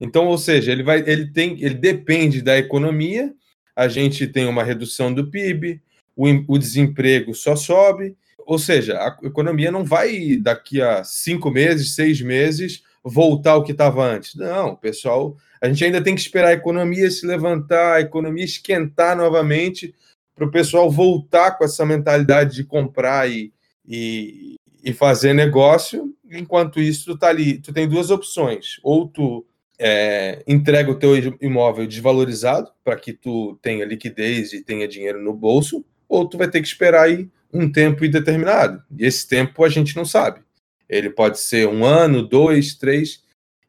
Então, 0.00 0.26
ou 0.26 0.38
seja, 0.38 0.72
ele 0.72 0.82
vai, 0.82 1.00
ele 1.06 1.30
tem, 1.30 1.62
ele 1.62 1.74
depende 1.74 2.42
da 2.42 2.56
economia. 2.58 3.32
A 3.76 3.88
gente 3.88 4.26
tem 4.26 4.46
uma 4.46 4.64
redução 4.64 5.12
do 5.12 5.30
PIB, 5.30 5.82
o, 6.16 6.26
o 6.48 6.58
desemprego 6.58 7.34
só 7.34 7.54
sobe. 7.54 8.16
Ou 8.46 8.58
seja, 8.58 8.98
a 8.98 9.18
economia 9.26 9.70
não 9.70 9.84
vai 9.84 10.36
daqui 10.36 10.80
a 10.80 11.02
cinco 11.04 11.50
meses, 11.50 11.94
seis 11.94 12.20
meses 12.20 12.82
voltar 13.04 13.52
ao 13.52 13.62
que 13.62 13.72
estava 13.72 14.02
antes. 14.02 14.34
Não, 14.34 14.74
pessoal, 14.74 15.36
a 15.60 15.68
gente 15.68 15.84
ainda 15.84 16.02
tem 16.02 16.14
que 16.14 16.20
esperar 16.20 16.48
a 16.48 16.54
economia 16.54 17.10
se 17.10 17.26
levantar, 17.26 17.96
a 17.96 18.00
economia 18.00 18.44
esquentar 18.44 19.16
novamente 19.16 19.94
para 20.34 20.46
o 20.46 20.50
pessoal 20.50 20.90
voltar 20.90 21.52
com 21.52 21.64
essa 21.64 21.84
mentalidade 21.84 22.56
de 22.56 22.64
comprar 22.64 23.30
e, 23.30 23.52
e, 23.86 24.54
e 24.82 24.92
fazer 24.92 25.34
negócio. 25.34 26.14
Enquanto 26.30 26.80
isso, 26.80 27.04
tu 27.04 27.18
tá 27.18 27.28
ali, 27.28 27.58
tu 27.58 27.72
tem 27.72 27.88
duas 27.88 28.10
opções: 28.10 28.80
ou 28.82 29.06
tu 29.06 29.46
é, 29.78 30.42
entrega 30.46 30.90
o 30.90 30.98
teu 30.98 31.14
imóvel 31.40 31.86
desvalorizado 31.86 32.70
para 32.82 32.96
que 32.96 33.12
tu 33.12 33.58
tenha 33.62 33.84
liquidez 33.84 34.52
e 34.52 34.62
tenha 34.62 34.88
dinheiro 34.88 35.22
no 35.22 35.32
bolso, 35.32 35.84
ou 36.08 36.28
tu 36.28 36.38
vai 36.38 36.48
ter 36.48 36.60
que 36.60 36.68
esperar 36.68 37.04
aí 37.04 37.28
um 37.52 37.70
tempo 37.70 38.04
indeterminado. 38.04 38.82
E 38.98 39.04
esse 39.04 39.28
tempo 39.28 39.64
a 39.64 39.68
gente 39.68 39.94
não 39.94 40.04
sabe. 40.04 40.43
Ele 40.88 41.10
pode 41.10 41.38
ser 41.38 41.68
um 41.68 41.84
ano, 41.84 42.22
dois, 42.22 42.74
três. 42.74 43.22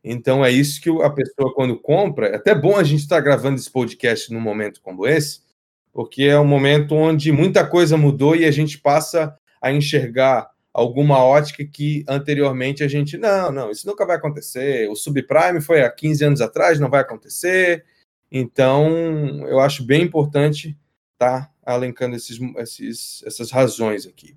Então 0.03 0.45
é 0.45 0.51
isso 0.51 0.81
que 0.81 0.89
a 1.01 1.09
pessoa, 1.09 1.53
quando 1.53 1.79
compra, 1.79 2.27
é 2.27 2.35
até 2.35 2.53
bom 2.53 2.75
a 2.75 2.83
gente 2.83 3.01
estar 3.01 3.19
gravando 3.21 3.55
esse 3.55 3.71
podcast 3.71 4.31
num 4.31 4.39
momento 4.39 4.81
como 4.81 5.07
esse, 5.07 5.41
porque 5.91 6.23
é 6.23 6.39
um 6.39 6.45
momento 6.45 6.93
onde 6.93 7.31
muita 7.31 7.65
coisa 7.65 7.97
mudou 7.97 8.35
e 8.35 8.45
a 8.45 8.51
gente 8.51 8.77
passa 8.77 9.35
a 9.61 9.71
enxergar 9.71 10.47
alguma 10.71 11.23
ótica 11.23 11.65
que 11.65 12.03
anteriormente 12.07 12.83
a 12.83 12.87
gente, 12.87 13.17
não, 13.17 13.51
não, 13.51 13.71
isso 13.71 13.87
nunca 13.87 14.05
vai 14.05 14.17
acontecer. 14.17 14.89
O 14.89 14.95
subprime 14.95 15.61
foi 15.61 15.81
há 15.81 15.89
15 15.89 16.25
anos 16.25 16.41
atrás, 16.41 16.79
não 16.79 16.89
vai 16.89 17.01
acontecer. 17.01 17.85
Então, 18.31 19.47
eu 19.47 19.59
acho 19.59 19.83
bem 19.83 20.03
importante 20.03 20.77
tá 21.17 21.49
alencando 21.65 22.15
esses, 22.15 22.39
esses, 22.57 23.23
essas 23.25 23.51
razões 23.51 24.05
aqui. 24.05 24.35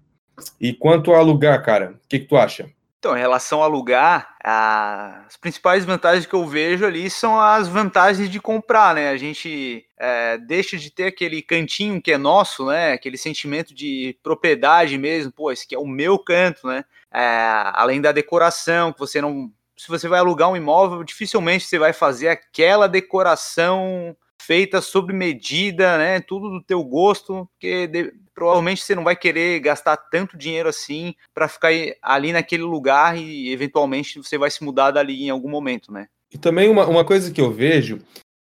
E 0.61 0.73
quanto 0.73 1.12
a 1.12 1.18
alugar, 1.18 1.62
cara, 1.64 1.92
o 1.92 2.09
que, 2.09 2.21
que 2.21 2.26
tu 2.26 2.37
acha? 2.37 2.71
Então, 2.99 3.16
em 3.16 3.21
relação 3.21 3.62
a 3.62 3.66
alugar, 3.66 4.35
as 4.42 5.37
principais 5.37 5.85
vantagens 5.85 6.26
que 6.26 6.35
eu 6.35 6.45
vejo 6.45 6.85
ali 6.85 7.09
são 7.09 7.38
as 7.38 7.68
vantagens 7.68 8.28
de 8.28 8.40
comprar, 8.40 8.92
né? 8.92 9.11
A 9.11 9.16
gente 9.16 9.87
é, 9.97 10.37
deixa 10.37 10.76
de 10.76 10.90
ter 10.90 11.04
aquele 11.04 11.40
cantinho 11.40 12.02
que 12.02 12.11
é 12.11 12.18
nosso, 12.18 12.66
né? 12.66 12.92
Aquele 12.92 13.16
sentimento 13.16 13.73
de 13.73 14.18
propriedade 14.21 14.99
mesmo, 14.99 15.30
pô, 15.30 15.52
esse 15.52 15.64
aqui 15.64 15.76
é 15.76 15.78
o 15.78 15.87
meu 15.87 16.18
canto, 16.18 16.66
né? 16.66 16.85
É, 17.14 17.71
além 17.75 18.00
da 18.00 18.11
decoração, 18.11 18.92
que 18.92 18.99
você 18.99 19.21
não. 19.21 19.52
Se 19.76 19.87
você 19.87 20.09
vai 20.09 20.18
alugar 20.18 20.50
um 20.50 20.57
imóvel, 20.57 21.04
dificilmente 21.04 21.66
você 21.66 21.78
vai 21.78 21.92
fazer 21.92 22.30
aquela 22.30 22.88
decoração 22.88 24.16
feita 24.42 24.80
sob 24.80 25.12
medida, 25.12 25.99
né? 25.99 26.21
Tudo 26.21 26.50
do 26.50 26.61
teu 26.61 26.83
gosto, 26.83 27.49
porque 27.52 28.12
provavelmente 28.38 28.83
você 28.83 28.95
não 28.95 29.02
vai 29.02 29.16
querer 29.16 29.59
gastar 29.59 29.97
tanto 29.97 30.38
dinheiro 30.38 30.68
assim 30.68 31.12
para 31.35 31.49
ficar 31.49 31.71
ali 32.00 32.33
naquele 32.33 32.62
lugar 32.62 33.18
e 33.18 33.52
eventualmente 33.52 34.18
você 34.18 34.38
vai 34.38 34.49
se 34.50 34.62
mudar 34.62 34.92
dali 34.92 35.25
em 35.25 35.30
algum 35.30 35.50
momento, 35.50 35.92
né? 35.92 36.07
E 36.33 36.38
também 36.38 36.68
uma, 36.68 36.87
uma 36.87 37.04
coisa 37.04 37.33
que 37.33 37.40
eu 37.40 37.50
vejo 37.50 37.99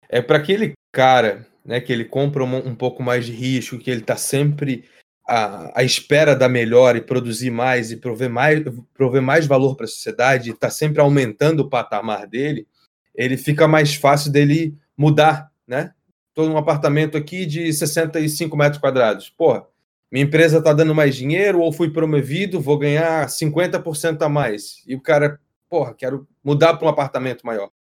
é 0.08 0.22
para 0.22 0.38
aquele 0.38 0.72
cara, 0.94 1.46
né, 1.66 1.82
que 1.82 1.92
ele 1.92 2.06
compra 2.06 2.44
um, 2.44 2.56
um, 2.56 2.76
pouco 2.76 3.04
mais 3.04 3.26
de 3.26 3.34
risco, 3.34 3.78
que 3.78 3.92
ele 3.92 4.02
está 4.02 4.16
sempre 4.16 4.86
à, 5.28 5.82
à, 5.82 5.84
espera 5.84 6.36
da 6.36 6.48
melhor 6.48 6.96
e 6.96 7.02
produzir 7.02 7.50
mais 7.50 7.92
e 7.92 7.98
prover 7.98 8.30
mais, 8.30 8.64
prover 8.94 9.22
mais 9.22 9.48
valor 9.48 9.76
para 9.76 9.86
a 9.86 9.90
sociedade, 9.90 10.52
está 10.52 10.70
sempre 10.70 11.02
aumentando 11.02 11.62
o 11.62 11.70
patamar 11.70 12.28
dele, 12.28 12.68
ele 13.14 13.38
fica 13.38 13.68
mais 13.68 13.96
fácil 13.96 14.32
dele 14.32 14.78
mudar 14.96 15.52
né? 15.68 15.94
Estou 16.30 16.50
num 16.50 16.58
apartamento 16.58 17.18
aqui 17.18 17.46
de 17.46 17.72
65 17.72 18.56
metros 18.58 18.82
quadrados. 18.82 19.30
Porra, 19.30 19.66
minha 20.14 20.26
empresa 20.26 20.60
está 20.60 20.72
dando 20.72 20.94
mais 20.94 21.16
dinheiro 21.16 21.60
ou 21.60 21.74
fui 21.74 21.90
promovido, 21.90 22.62
vou 22.62 22.78
ganhar 22.78 23.28
50% 23.28 24.22
a 24.22 24.30
mais. 24.30 24.84
E 24.86 24.94
o 24.94 25.02
cara, 25.02 25.40
porra, 25.68 25.96
quero 25.96 26.28
mudar 26.44 26.76
para 26.76 26.86
um 26.86 26.92
apartamento 26.92 27.44
maior. 27.44 27.72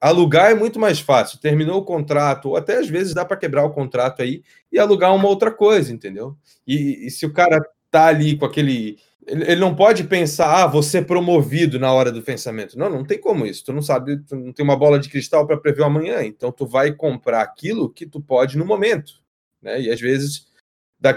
Alugar 0.00 0.52
é 0.52 0.54
muito 0.54 0.78
mais 0.78 1.00
fácil. 1.00 1.40
Terminou 1.40 1.80
o 1.80 1.84
contrato, 1.84 2.50
ou 2.50 2.56
até 2.56 2.76
às 2.76 2.88
vezes 2.88 3.12
dá 3.12 3.24
para 3.24 3.36
quebrar 3.36 3.64
o 3.64 3.72
contrato 3.72 4.22
aí 4.22 4.44
e 4.70 4.78
alugar 4.78 5.12
uma 5.12 5.26
outra 5.26 5.50
coisa, 5.50 5.92
entendeu? 5.92 6.36
E, 6.64 7.08
e 7.08 7.10
se 7.10 7.26
o 7.26 7.32
cara 7.32 7.60
tá 7.90 8.06
ali 8.06 8.38
com 8.38 8.44
aquele 8.44 8.98
ele 9.26 9.56
não 9.56 9.74
pode 9.74 10.04
pensar, 10.04 10.64
ah, 10.64 10.82
ser 10.82 11.06
promovido 11.06 11.76
na 11.76 11.92
hora 11.92 12.12
do 12.12 12.22
pensamento. 12.22 12.78
Não, 12.78 12.88
não 12.88 13.04
tem 13.04 13.20
como 13.20 13.44
isso. 13.44 13.64
Tu 13.64 13.72
não 13.72 13.82
sabe, 13.82 14.16
tu 14.20 14.36
não 14.36 14.52
tem 14.52 14.64
uma 14.64 14.76
bola 14.76 14.98
de 15.00 15.08
cristal 15.08 15.44
para 15.44 15.56
prever 15.56 15.82
o 15.82 15.86
amanhã. 15.86 16.22
Então 16.22 16.52
tu 16.52 16.64
vai 16.64 16.92
comprar 16.92 17.42
aquilo 17.42 17.90
que 17.90 18.06
tu 18.06 18.20
pode 18.20 18.56
no 18.56 18.64
momento. 18.64 19.20
Né? 19.60 19.82
E 19.82 19.90
às 19.90 20.00
vezes, 20.00 20.47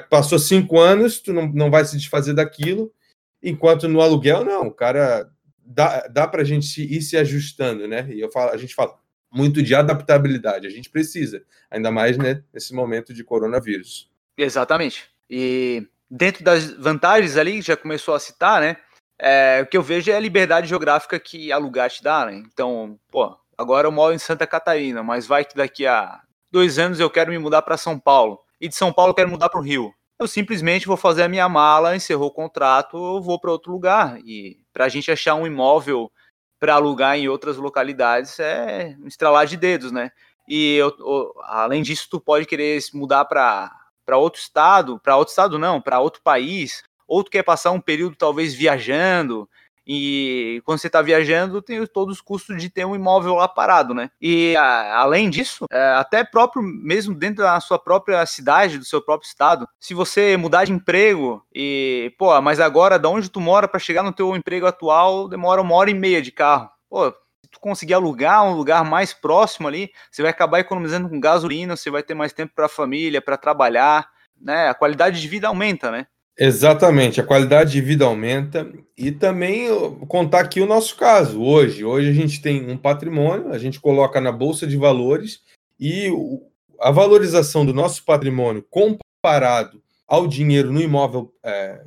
passou 0.09 0.37
cinco 0.39 0.79
anos, 0.79 1.19
tu 1.19 1.33
não, 1.33 1.47
não 1.47 1.71
vai 1.71 1.83
se 1.85 1.97
desfazer 1.97 2.33
daquilo, 2.33 2.91
enquanto 3.41 3.87
no 3.87 4.01
aluguel, 4.01 4.45
não. 4.45 4.67
O 4.67 4.73
cara 4.73 5.29
dá, 5.65 6.07
dá 6.07 6.27
para 6.27 6.41
a 6.41 6.45
gente 6.45 6.81
ir 6.81 7.01
se 7.01 7.17
ajustando, 7.17 7.87
né? 7.87 8.07
E 8.11 8.19
eu 8.19 8.31
falo, 8.31 8.51
a 8.51 8.57
gente 8.57 8.75
fala 8.75 8.97
muito 9.31 9.63
de 9.63 9.73
adaptabilidade. 9.73 10.67
A 10.67 10.69
gente 10.69 10.89
precisa, 10.89 11.43
ainda 11.69 11.89
mais 11.89 12.17
né, 12.17 12.43
nesse 12.53 12.73
momento 12.73 13.13
de 13.13 13.23
coronavírus. 13.23 14.09
Exatamente. 14.37 15.09
E 15.29 15.87
dentro 16.09 16.43
das 16.43 16.71
vantagens 16.71 17.37
ali, 17.37 17.61
já 17.61 17.77
começou 17.77 18.13
a 18.13 18.19
citar, 18.19 18.61
né? 18.61 18.77
É, 19.17 19.61
o 19.63 19.67
que 19.67 19.77
eu 19.77 19.83
vejo 19.83 20.11
é 20.11 20.15
a 20.15 20.19
liberdade 20.19 20.67
geográfica 20.67 21.19
que 21.19 21.51
alugar 21.51 21.89
te 21.89 22.03
dá, 22.03 22.25
né? 22.25 22.43
Então, 22.51 22.99
pô, 23.09 23.37
agora 23.57 23.87
eu 23.87 23.91
moro 23.91 24.13
em 24.13 24.19
Santa 24.19 24.45
Catarina, 24.45 25.03
mas 25.03 25.27
vai 25.27 25.45
que 25.45 25.55
daqui 25.55 25.85
a 25.85 26.19
dois 26.51 26.77
anos 26.77 26.99
eu 26.99 27.09
quero 27.09 27.31
me 27.31 27.37
mudar 27.37 27.61
para 27.61 27.77
São 27.77 27.97
Paulo. 27.97 28.39
E 28.61 28.69
de 28.69 28.75
São 28.75 28.93
Paulo 28.93 29.09
eu 29.09 29.15
quero 29.15 29.29
mudar 29.29 29.49
para 29.49 29.59
o 29.59 29.63
Rio. 29.63 29.91
Eu 30.19 30.27
simplesmente 30.27 30.85
vou 30.85 30.95
fazer 30.95 31.23
a 31.23 31.27
minha 31.27 31.49
mala, 31.49 31.95
encerrou 31.95 32.27
o 32.27 32.33
contrato, 32.33 32.95
eu 32.95 33.19
vou 33.19 33.39
para 33.39 33.51
outro 33.51 33.71
lugar. 33.71 34.19
E 34.23 34.59
para 34.71 34.85
a 34.85 34.89
gente 34.89 35.11
achar 35.11 35.33
um 35.33 35.47
imóvel 35.47 36.11
para 36.59 36.75
alugar 36.75 37.17
em 37.17 37.27
outras 37.27 37.57
localidades 37.57 38.39
é 38.39 38.95
um 39.01 39.07
estralar 39.07 39.47
de 39.47 39.57
dedos, 39.57 39.91
né? 39.91 40.11
E 40.47 40.75
eu, 40.75 40.95
eu, 40.99 41.33
além 41.45 41.81
disso, 41.81 42.07
tu 42.07 42.21
pode 42.21 42.45
querer 42.45 42.79
mudar 42.93 43.25
para 43.25 43.71
outro 44.15 44.39
estado, 44.39 44.99
para 44.99 45.17
outro 45.17 45.31
estado 45.31 45.57
não, 45.57 45.81
para 45.81 45.99
outro 45.99 46.21
país, 46.21 46.83
ou 47.07 47.23
tu 47.23 47.31
quer 47.31 47.41
passar 47.41 47.71
um 47.71 47.81
período 47.81 48.15
talvez 48.15 48.53
viajando, 48.53 49.49
e 49.85 50.61
quando 50.65 50.79
você 50.79 50.87
está 50.87 51.01
viajando, 51.01 51.61
tem 51.61 51.85
todos 51.87 52.17
os 52.17 52.21
custos 52.21 52.61
de 52.61 52.69
ter 52.69 52.85
um 52.85 52.95
imóvel 52.95 53.35
lá 53.35 53.47
parado, 53.47 53.93
né? 53.93 54.09
E 54.21 54.55
a, 54.55 54.99
além 54.99 55.29
disso, 55.29 55.65
é, 55.71 55.93
até 55.95 56.23
próprio, 56.23 56.61
mesmo 56.61 57.15
dentro 57.15 57.43
da 57.43 57.59
sua 57.59 57.79
própria 57.79 58.25
cidade, 58.25 58.77
do 58.77 58.85
seu 58.85 59.01
próprio 59.01 59.27
estado, 59.27 59.67
se 59.79 59.93
você 59.93 60.37
mudar 60.37 60.65
de 60.65 60.71
emprego 60.71 61.43
e, 61.53 62.13
pô, 62.17 62.39
mas 62.41 62.59
agora 62.59 62.99
da 62.99 63.09
onde 63.09 63.29
tu 63.29 63.39
mora 63.39 63.67
para 63.67 63.79
chegar 63.79 64.03
no 64.03 64.13
teu 64.13 64.35
emprego 64.35 64.65
atual 64.65 65.27
demora 65.27 65.61
uma 65.61 65.75
hora 65.75 65.89
e 65.89 65.93
meia 65.93 66.21
de 66.21 66.31
carro. 66.31 66.69
Pô, 66.89 67.11
tu 67.51 67.59
conseguir 67.59 67.93
alugar 67.93 68.43
um 68.45 68.53
lugar 68.55 68.83
mais 68.85 69.13
próximo 69.13 69.67
ali, 69.67 69.91
você 70.09 70.21
vai 70.21 70.31
acabar 70.31 70.59
economizando 70.59 71.09
com 71.09 71.19
gasolina, 71.19 71.75
você 71.75 71.89
vai 71.89 72.03
ter 72.03 72.13
mais 72.13 72.31
tempo 72.33 72.53
para 72.55 72.65
a 72.67 72.69
família, 72.69 73.21
para 73.21 73.37
trabalhar, 73.37 74.07
né? 74.39 74.69
A 74.69 74.73
qualidade 74.73 75.19
de 75.21 75.27
vida 75.27 75.47
aumenta, 75.47 75.91
né? 75.91 76.07
Exatamente, 76.37 77.19
a 77.19 77.25
qualidade 77.25 77.71
de 77.71 77.81
vida 77.81 78.05
aumenta 78.05 78.71
e 78.97 79.11
também 79.11 79.67
contar 80.07 80.39
aqui 80.39 80.61
o 80.61 80.65
nosso 80.65 80.95
caso 80.95 81.41
hoje. 81.41 81.83
Hoje 81.83 82.09
a 82.09 82.13
gente 82.13 82.41
tem 82.41 82.69
um 82.69 82.77
patrimônio, 82.77 83.51
a 83.51 83.57
gente 83.57 83.79
coloca 83.79 84.21
na 84.21 84.31
bolsa 84.31 84.65
de 84.65 84.77
valores 84.77 85.41
e 85.79 86.09
a 86.79 86.89
valorização 86.89 87.65
do 87.65 87.73
nosso 87.73 88.03
patrimônio 88.05 88.65
comparado 88.69 89.81
ao 90.07 90.27
dinheiro 90.27 90.71
no 90.71 90.81
imóvel, 90.81 91.33
é, 91.43 91.83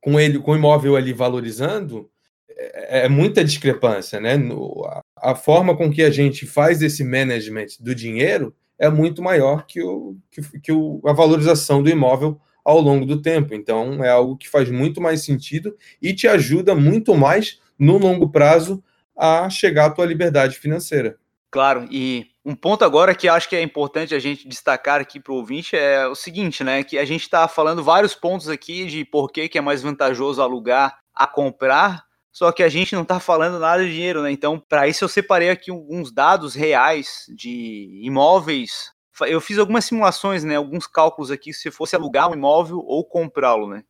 com 0.00 0.20
ele, 0.20 0.38
com 0.38 0.52
o 0.52 0.56
imóvel 0.56 0.94
ali 0.94 1.12
valorizando, 1.12 2.08
é, 2.48 3.04
é 3.04 3.08
muita 3.08 3.44
discrepância, 3.44 4.20
né? 4.20 4.36
No, 4.36 4.84
a, 4.86 5.02
a, 5.16 5.34
forma 5.34 5.76
com 5.76 5.90
que 5.90 6.02
a 6.02 6.10
gente 6.10 6.46
faz 6.46 6.80
esse 6.80 7.02
management 7.02 7.66
do 7.80 7.94
dinheiro 7.94 8.54
é 8.78 8.88
muito 8.88 9.22
maior 9.22 9.66
que, 9.66 9.82
o, 9.82 10.16
que, 10.30 10.60
que 10.60 10.72
o, 10.72 11.00
a 11.04 11.12
valorização 11.12 11.82
do 11.82 11.90
imóvel 11.90 12.40
ao 12.66 12.80
longo 12.80 13.06
do 13.06 13.22
tempo. 13.22 13.54
Então, 13.54 14.02
é 14.02 14.10
algo 14.10 14.36
que 14.36 14.48
faz 14.48 14.68
muito 14.68 15.00
mais 15.00 15.24
sentido 15.24 15.76
e 16.02 16.12
te 16.12 16.26
ajuda 16.26 16.74
muito 16.74 17.14
mais 17.14 17.60
no 17.78 17.96
longo 17.96 18.28
prazo 18.28 18.82
a 19.16 19.48
chegar 19.48 19.86
à 19.86 19.90
tua 19.90 20.04
liberdade 20.04 20.58
financeira. 20.58 21.16
Claro, 21.48 21.86
e 21.92 22.26
um 22.44 22.56
ponto 22.56 22.84
agora 22.84 23.14
que 23.14 23.28
acho 23.28 23.48
que 23.48 23.54
é 23.54 23.62
importante 23.62 24.16
a 24.16 24.18
gente 24.18 24.48
destacar 24.48 25.00
aqui 25.00 25.20
para 25.20 25.32
o 25.32 25.36
ouvinte 25.36 25.76
é 25.76 26.08
o 26.08 26.16
seguinte, 26.16 26.64
né? 26.64 26.82
Que 26.82 26.98
a 26.98 27.04
gente 27.04 27.22
está 27.22 27.46
falando 27.46 27.84
vários 27.84 28.16
pontos 28.16 28.48
aqui 28.48 28.84
de 28.84 29.04
por 29.04 29.30
que, 29.30 29.48
que 29.48 29.58
é 29.58 29.60
mais 29.60 29.80
vantajoso 29.80 30.42
alugar 30.42 30.98
a 31.14 31.24
comprar, 31.24 32.02
só 32.32 32.50
que 32.50 32.64
a 32.64 32.68
gente 32.68 32.96
não 32.96 33.02
está 33.02 33.20
falando 33.20 33.60
nada 33.60 33.84
de 33.84 33.92
dinheiro, 33.92 34.22
né? 34.22 34.32
Então, 34.32 34.58
para 34.58 34.88
isso 34.88 35.04
eu 35.04 35.08
separei 35.08 35.50
aqui 35.50 35.70
alguns 35.70 36.12
dados 36.12 36.56
reais 36.56 37.26
de 37.28 38.00
imóveis. 38.02 38.90
Eu 39.20 39.40
fiz 39.40 39.58
algumas 39.58 39.84
simulações, 39.84 40.44
né? 40.44 40.56
Alguns 40.56 40.86
cálculos 40.86 41.30
aqui 41.30 41.52
se 41.52 41.70
fosse 41.70 41.96
alugar 41.96 42.30
um 42.30 42.34
imóvel 42.34 42.78
ou 42.78 43.04
comprá-lo, 43.04 43.68
né? 43.68 43.84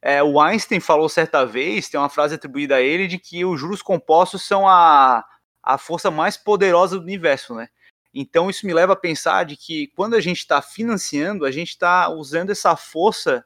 É, 0.00 0.22
o 0.22 0.40
Einstein 0.40 0.80
falou 0.80 1.08
certa 1.08 1.44
vez, 1.44 1.88
tem 1.88 1.98
uma 1.98 2.08
frase 2.08 2.34
atribuída 2.34 2.76
a 2.76 2.80
ele, 2.80 3.08
de 3.08 3.18
que 3.18 3.44
os 3.44 3.58
juros 3.58 3.82
compostos 3.82 4.46
são 4.46 4.68
a, 4.68 5.24
a 5.62 5.76
força 5.76 6.10
mais 6.10 6.36
poderosa 6.36 6.96
do 6.96 7.02
universo, 7.02 7.54
né? 7.54 7.68
Então 8.14 8.48
isso 8.48 8.66
me 8.66 8.72
leva 8.72 8.92
a 8.92 8.96
pensar 8.96 9.44
de 9.44 9.56
que 9.56 9.88
quando 9.88 10.14
a 10.14 10.20
gente 10.20 10.38
está 10.38 10.62
financiando, 10.62 11.44
a 11.44 11.50
gente 11.50 11.70
está 11.70 12.08
usando 12.08 12.50
essa 12.50 12.74
força 12.76 13.44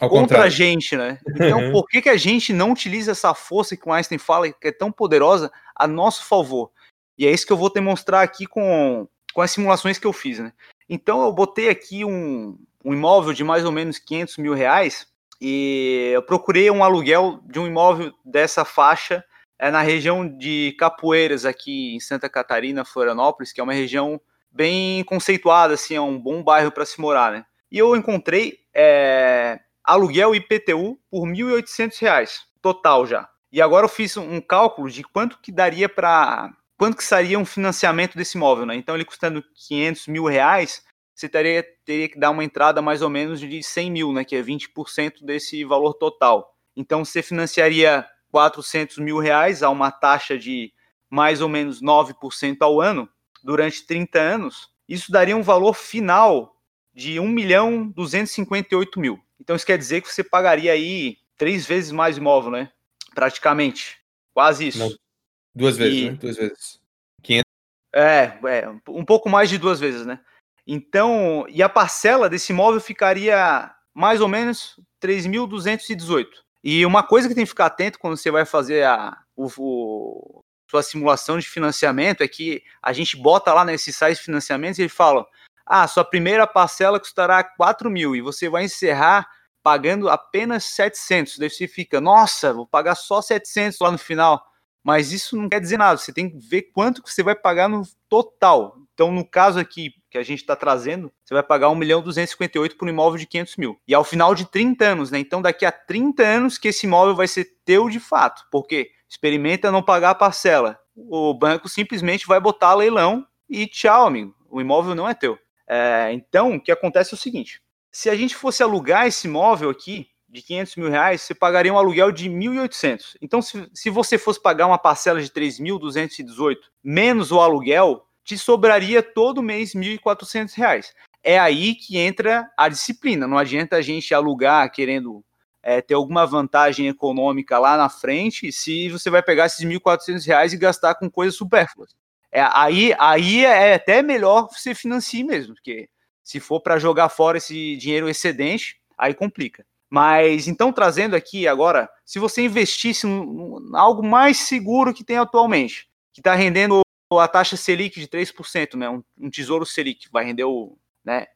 ao 0.00 0.08
contra 0.08 0.22
contrário. 0.22 0.46
a 0.46 0.48
gente, 0.48 0.96
né? 0.96 1.18
Então, 1.36 1.72
por 1.72 1.86
que, 1.86 2.02
que 2.02 2.08
a 2.08 2.16
gente 2.16 2.52
não 2.52 2.72
utiliza 2.72 3.12
essa 3.12 3.34
força 3.34 3.76
que 3.76 3.88
o 3.88 3.92
Einstein 3.92 4.18
fala 4.18 4.50
que 4.50 4.68
é 4.68 4.72
tão 4.72 4.90
poderosa 4.90 5.52
a 5.76 5.86
nosso 5.86 6.24
favor? 6.24 6.70
E 7.18 7.26
é 7.26 7.30
isso 7.30 7.46
que 7.46 7.52
eu 7.52 7.56
vou 7.56 7.70
demonstrar 7.70 8.24
aqui 8.24 8.46
com, 8.46 9.06
com 9.40 9.44
as 9.44 9.52
simulações 9.52 9.98
que 9.98 10.06
eu 10.06 10.12
fiz, 10.12 10.38
né? 10.38 10.52
Então, 10.86 11.24
eu 11.24 11.32
botei 11.32 11.70
aqui 11.70 12.04
um, 12.04 12.58
um 12.84 12.92
imóvel 12.92 13.32
de 13.32 13.42
mais 13.42 13.64
ou 13.64 13.72
menos 13.72 13.98
500 13.98 14.36
mil 14.36 14.52
reais 14.52 15.06
e 15.40 16.10
eu 16.12 16.22
procurei 16.22 16.70
um 16.70 16.84
aluguel 16.84 17.40
de 17.46 17.58
um 17.58 17.66
imóvel 17.66 18.12
dessa 18.22 18.66
faixa 18.66 19.24
é 19.58 19.70
na 19.70 19.80
região 19.80 20.26
de 20.26 20.74
Capoeiras, 20.78 21.44
aqui 21.44 21.94
em 21.94 22.00
Santa 22.00 22.28
Catarina, 22.28 22.84
Florianópolis, 22.84 23.52
que 23.52 23.60
é 23.60 23.64
uma 23.64 23.72
região 23.72 24.20
bem 24.50 25.04
conceituada, 25.04 25.74
assim, 25.74 25.94
é 25.94 26.00
um 26.00 26.18
bom 26.18 26.42
bairro 26.42 26.72
para 26.72 26.86
se 26.86 27.00
morar, 27.00 27.32
né? 27.32 27.44
E 27.70 27.78
eu 27.78 27.94
encontrei 27.94 28.58
é, 28.74 29.58
aluguel 29.84 30.34
IPTU 30.34 30.98
por 31.10 31.26
R$ 31.26 31.32
1.800 31.34 32.40
total 32.60 33.06
já. 33.06 33.28
E 33.52 33.60
agora 33.60 33.84
eu 33.84 33.88
fiz 33.88 34.16
um 34.16 34.40
cálculo 34.40 34.90
de 34.90 35.02
quanto 35.02 35.38
que 35.40 35.52
daria 35.52 35.88
para 35.88 36.50
quanto 36.80 36.96
que 36.96 37.04
seria 37.04 37.38
um 37.38 37.44
financiamento 37.44 38.16
desse 38.16 38.38
imóvel, 38.38 38.64
né? 38.64 38.74
Então 38.74 38.94
ele 38.94 39.04
custando 39.04 39.44
500 39.68 40.06
mil 40.06 40.24
reais, 40.24 40.82
você 41.14 41.28
teria, 41.28 41.62
teria 41.84 42.08
que 42.08 42.18
dar 42.18 42.30
uma 42.30 42.42
entrada 42.42 42.80
mais 42.80 43.02
ou 43.02 43.10
menos 43.10 43.38
de 43.38 43.62
100 43.62 43.90
mil, 43.90 44.12
né? 44.14 44.24
Que 44.24 44.34
é 44.36 44.42
20% 44.42 45.22
desse 45.22 45.62
valor 45.62 45.92
total. 45.92 46.56
Então 46.74 47.04
você 47.04 47.20
financiaria 47.20 48.08
400 48.32 48.96
mil 48.96 49.18
reais 49.18 49.62
a 49.62 49.68
uma 49.68 49.90
taxa 49.90 50.38
de 50.38 50.72
mais 51.10 51.42
ou 51.42 51.50
menos 51.50 51.82
9% 51.82 52.56
ao 52.62 52.80
ano 52.80 53.06
durante 53.44 53.84
30 53.84 54.18
anos. 54.18 54.70
Isso 54.88 55.12
daria 55.12 55.36
um 55.36 55.42
valor 55.42 55.74
final 55.74 56.56
de 56.94 57.20
1 57.20 57.28
milhão 57.28 57.88
258 57.88 58.98
mil. 58.98 59.20
Então 59.38 59.54
isso 59.54 59.66
quer 59.66 59.76
dizer 59.76 60.00
que 60.00 60.10
você 60.10 60.24
pagaria 60.24 60.72
aí 60.72 61.18
três 61.36 61.66
vezes 61.66 61.92
mais 61.92 62.16
imóvel, 62.16 62.50
né? 62.50 62.72
Praticamente. 63.14 63.98
Quase 64.32 64.68
isso. 64.68 64.78
Não. 64.78 65.09
Duas 65.54 65.76
vezes, 65.76 65.98
e... 65.98 66.10
né? 66.10 66.16
Duas 66.20 66.36
vezes. 66.36 66.80
500. 67.22 67.44
É, 67.92 68.38
é, 68.46 68.68
um 68.88 69.04
pouco 69.04 69.28
mais 69.28 69.50
de 69.50 69.58
duas 69.58 69.80
vezes, 69.80 70.06
né? 70.06 70.20
Então, 70.66 71.44
e 71.48 71.62
a 71.62 71.68
parcela 71.68 72.28
desse 72.28 72.52
imóvel 72.52 72.80
ficaria 72.80 73.74
mais 73.92 74.20
ou 74.20 74.28
menos 74.28 74.78
3.218. 75.02 76.26
E 76.62 76.84
uma 76.86 77.02
coisa 77.02 77.28
que 77.28 77.34
tem 77.34 77.44
que 77.44 77.50
ficar 77.50 77.66
atento 77.66 77.98
quando 77.98 78.16
você 78.16 78.30
vai 78.30 78.44
fazer 78.44 78.84
a 78.84 79.18
o, 79.34 79.48
o, 79.58 80.44
sua 80.70 80.82
simulação 80.82 81.38
de 81.38 81.48
financiamento 81.48 82.22
é 82.22 82.28
que 82.28 82.62
a 82.82 82.92
gente 82.92 83.16
bota 83.16 83.52
lá 83.52 83.64
nesses 83.64 83.96
sites 83.96 84.18
de 84.18 84.24
financiamentos 84.24 84.78
e 84.78 84.82
eles 84.82 84.92
falam: 84.92 85.26
ah, 85.64 85.86
sua 85.88 86.04
primeira 86.04 86.46
parcela 86.46 87.00
custará 87.00 87.42
4 87.42 87.90
mil 87.90 88.14
e 88.14 88.20
você 88.20 88.48
vai 88.48 88.64
encerrar 88.64 89.26
pagando 89.62 90.08
apenas 90.08 90.64
700. 90.64 91.38
Daí 91.38 91.50
você 91.50 91.66
fica, 91.66 92.00
nossa, 92.00 92.52
vou 92.52 92.66
pagar 92.66 92.94
só 92.94 93.20
700 93.20 93.78
lá 93.80 93.90
no 93.90 93.98
final. 93.98 94.44
Mas 94.82 95.12
isso 95.12 95.36
não 95.36 95.48
quer 95.48 95.60
dizer 95.60 95.76
nada, 95.76 95.98
você 95.98 96.12
tem 96.12 96.30
que 96.30 96.38
ver 96.38 96.62
quanto 96.72 97.02
que 97.02 97.12
você 97.12 97.22
vai 97.22 97.34
pagar 97.34 97.68
no 97.68 97.82
total. 98.08 98.76
Então, 98.94 99.10
no 99.10 99.24
caso 99.24 99.58
aqui 99.58 99.94
que 100.10 100.18
a 100.18 100.22
gente 100.22 100.40
está 100.40 100.56
trazendo, 100.56 101.12
você 101.24 101.32
vai 101.32 101.42
pagar 101.42 101.70
1 101.70 101.74
milhão 101.74 102.02
258 102.02 102.76
por 102.76 102.86
um 102.86 102.90
imóvel 102.90 103.18
de 103.18 103.26
500 103.26 103.56
mil. 103.56 103.80
E 103.86 103.94
ao 103.94 104.04
final 104.04 104.34
de 104.34 104.44
30 104.44 104.84
anos, 104.84 105.10
né? 105.10 105.18
Então, 105.18 105.40
daqui 105.40 105.64
a 105.64 105.72
30 105.72 106.22
anos 106.22 106.58
que 106.58 106.68
esse 106.68 106.86
imóvel 106.86 107.14
vai 107.14 107.28
ser 107.28 107.46
teu 107.64 107.88
de 107.88 108.00
fato. 108.00 108.42
Porque 108.50 108.90
experimenta 109.08 109.70
não 109.70 109.82
pagar 109.82 110.10
a 110.10 110.14
parcela. 110.14 110.78
O 110.94 111.32
banco 111.32 111.68
simplesmente 111.68 112.26
vai 112.26 112.40
botar 112.40 112.74
leilão 112.74 113.26
e 113.48 113.66
tchau, 113.66 114.06
amigo. 114.06 114.34
O 114.50 114.60
imóvel 114.60 114.94
não 114.94 115.08
é 115.08 115.14
teu. 115.14 115.38
É, 115.68 116.10
então, 116.12 116.56
o 116.56 116.60
que 116.60 116.72
acontece 116.72 117.14
é 117.14 117.16
o 117.16 117.18
seguinte: 117.18 117.62
se 117.90 118.10
a 118.10 118.16
gente 118.16 118.36
fosse 118.36 118.62
alugar 118.62 119.06
esse 119.06 119.26
imóvel 119.28 119.70
aqui 119.70 120.08
de 120.30 120.42
500 120.42 120.76
mil 120.76 120.88
reais, 120.88 121.22
você 121.22 121.34
pagaria 121.34 121.72
um 121.72 121.78
aluguel 121.78 122.12
de 122.12 122.30
1.800. 122.30 123.16
Então, 123.20 123.42
se, 123.42 123.68
se 123.74 123.90
você 123.90 124.16
fosse 124.16 124.40
pagar 124.40 124.66
uma 124.66 124.78
parcela 124.78 125.20
de 125.20 125.28
3.218 125.28 126.56
menos 126.82 127.32
o 127.32 127.40
aluguel, 127.40 128.06
te 128.24 128.38
sobraria 128.38 129.02
todo 129.02 129.42
mês 129.42 129.74
1.400 129.74 130.54
reais. 130.54 130.94
É 131.22 131.38
aí 131.38 131.74
que 131.74 131.98
entra 131.98 132.48
a 132.56 132.68
disciplina. 132.68 133.26
Não 133.26 133.36
adianta 133.36 133.76
a 133.76 133.82
gente 133.82 134.14
alugar 134.14 134.70
querendo 134.70 135.24
é, 135.62 135.80
ter 135.80 135.94
alguma 135.94 136.24
vantagem 136.26 136.86
econômica 136.86 137.58
lá 137.58 137.76
na 137.76 137.88
frente 137.88 138.52
se 138.52 138.88
você 138.88 139.10
vai 139.10 139.22
pegar 139.22 139.46
esses 139.46 139.64
1.400 139.66 140.24
reais 140.26 140.52
e 140.52 140.56
gastar 140.56 140.94
com 140.94 141.10
coisas 141.10 141.34
supérfluas. 141.34 141.94
É, 142.32 142.46
aí, 142.52 142.94
aí 142.98 143.44
é 143.44 143.74
até 143.74 144.00
melhor 144.02 144.48
você 144.48 144.74
financiar 144.74 145.26
mesmo, 145.26 145.54
porque 145.54 145.88
se 146.22 146.38
for 146.38 146.60
para 146.60 146.78
jogar 146.78 147.08
fora 147.08 147.38
esse 147.38 147.76
dinheiro 147.76 148.08
excedente, 148.08 148.80
aí 148.96 149.12
complica. 149.12 149.66
Mas 149.90 150.46
então 150.46 150.72
trazendo 150.72 151.16
aqui 151.16 151.48
agora, 151.48 151.90
se 152.04 152.20
você 152.20 152.42
investisse 152.42 153.06
em 153.06 153.70
algo 153.74 154.06
mais 154.06 154.38
seguro 154.38 154.94
que 154.94 155.02
tem 155.02 155.18
atualmente, 155.18 155.88
que 156.12 156.20
está 156.20 156.34
rendendo 156.34 156.80
a 157.12 157.26
taxa 157.26 157.56
Selic 157.56 157.98
de 157.98 158.06
3%, 158.06 158.76
né? 158.76 158.88
Um, 158.88 159.02
um 159.18 159.28
tesouro 159.28 159.66
Selic 159.66 160.08
vai 160.12 160.24
render 160.24 160.44
o. 160.44 160.78
Né? 161.04 161.26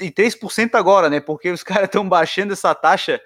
E 0.00 0.10
3% 0.10 0.74
agora, 0.74 1.10
né? 1.10 1.18
Porque 1.18 1.50
os 1.50 1.62
caras 1.64 1.86
estão 1.86 2.08
baixando 2.08 2.52
essa 2.52 2.74
taxa 2.74 3.20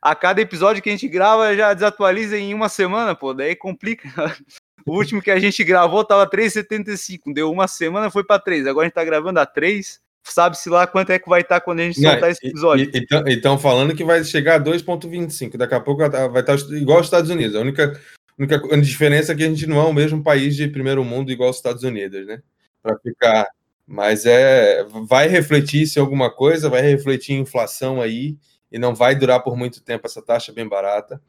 a 0.00 0.14
cada 0.14 0.40
episódio 0.40 0.82
que 0.82 0.88
a 0.88 0.92
gente 0.92 1.08
grava 1.08 1.54
já 1.54 1.74
desatualiza 1.74 2.38
em 2.38 2.54
uma 2.54 2.68
semana, 2.68 3.14
pô, 3.14 3.34
daí 3.34 3.56
complica. 3.56 4.08
O 4.86 4.96
último 4.96 5.20
que 5.20 5.30
a 5.30 5.38
gente 5.38 5.62
gravou 5.62 6.02
tava 6.02 6.26
3,75, 6.26 7.34
deu 7.34 7.52
uma 7.52 7.68
semana, 7.68 8.10
foi 8.10 8.24
para 8.24 8.40
3. 8.40 8.66
Agora 8.66 8.86
a 8.86 8.88
gente 8.88 8.94
tá 8.94 9.04
gravando 9.04 9.38
a 9.38 9.44
3. 9.44 10.00
Sabe-se 10.22 10.68
lá 10.68 10.86
quanto 10.86 11.10
é 11.10 11.18
que 11.18 11.28
vai 11.28 11.40
estar 11.40 11.60
tá 11.60 11.64
quando 11.64 11.80
a 11.80 11.84
gente 11.84 12.00
soltar 12.00 12.20
Não, 12.20 12.28
esse 12.28 12.46
episódio. 12.46 12.90
Então, 13.26 13.58
falando 13.58 13.94
que 13.94 14.04
vai 14.04 14.22
chegar 14.22 14.56
a 14.56 14.64
2,25. 14.64 15.56
Daqui 15.56 15.74
a 15.74 15.80
pouco 15.80 16.08
vai 16.08 16.08
estar 16.40 16.56
tá 16.56 16.76
igual 16.76 16.98
aos 16.98 17.06
Estados 17.06 17.30
Unidos. 17.30 17.56
A 17.56 17.60
única, 17.60 18.00
única 18.38 18.58
diferença 18.80 19.32
é 19.32 19.34
que 19.34 19.44
a 19.44 19.48
gente 19.48 19.66
não 19.66 19.80
é 19.80 19.84
o 19.84 19.92
mesmo 19.92 20.22
país 20.22 20.54
de 20.54 20.68
primeiro 20.68 21.04
mundo 21.04 21.32
igual 21.32 21.48
aos 21.48 21.56
Estados 21.56 21.82
Unidos, 21.82 22.26
né? 22.26 22.42
Para 22.82 22.98
ficar. 22.98 23.46
Mas 23.86 24.26
é. 24.26 24.84
Vai 25.08 25.26
refletir 25.26 25.86
se 25.86 25.98
alguma 25.98 26.30
coisa, 26.30 26.68
vai 26.68 26.82
refletir 26.82 27.34
inflação 27.34 28.00
aí 28.00 28.36
e 28.70 28.78
não 28.78 28.94
vai 28.94 29.14
durar 29.14 29.42
por 29.42 29.56
muito 29.56 29.82
tempo 29.82 30.06
essa 30.06 30.22
taxa 30.22 30.52
bem 30.52 30.68
barata. 30.68 31.20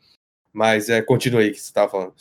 Mas 0.53 0.89
é, 0.89 1.01
continue 1.01 1.45
aí 1.45 1.51
que 1.51 1.57
você 1.57 1.63
estava 1.63 1.89
falando. 1.89 2.13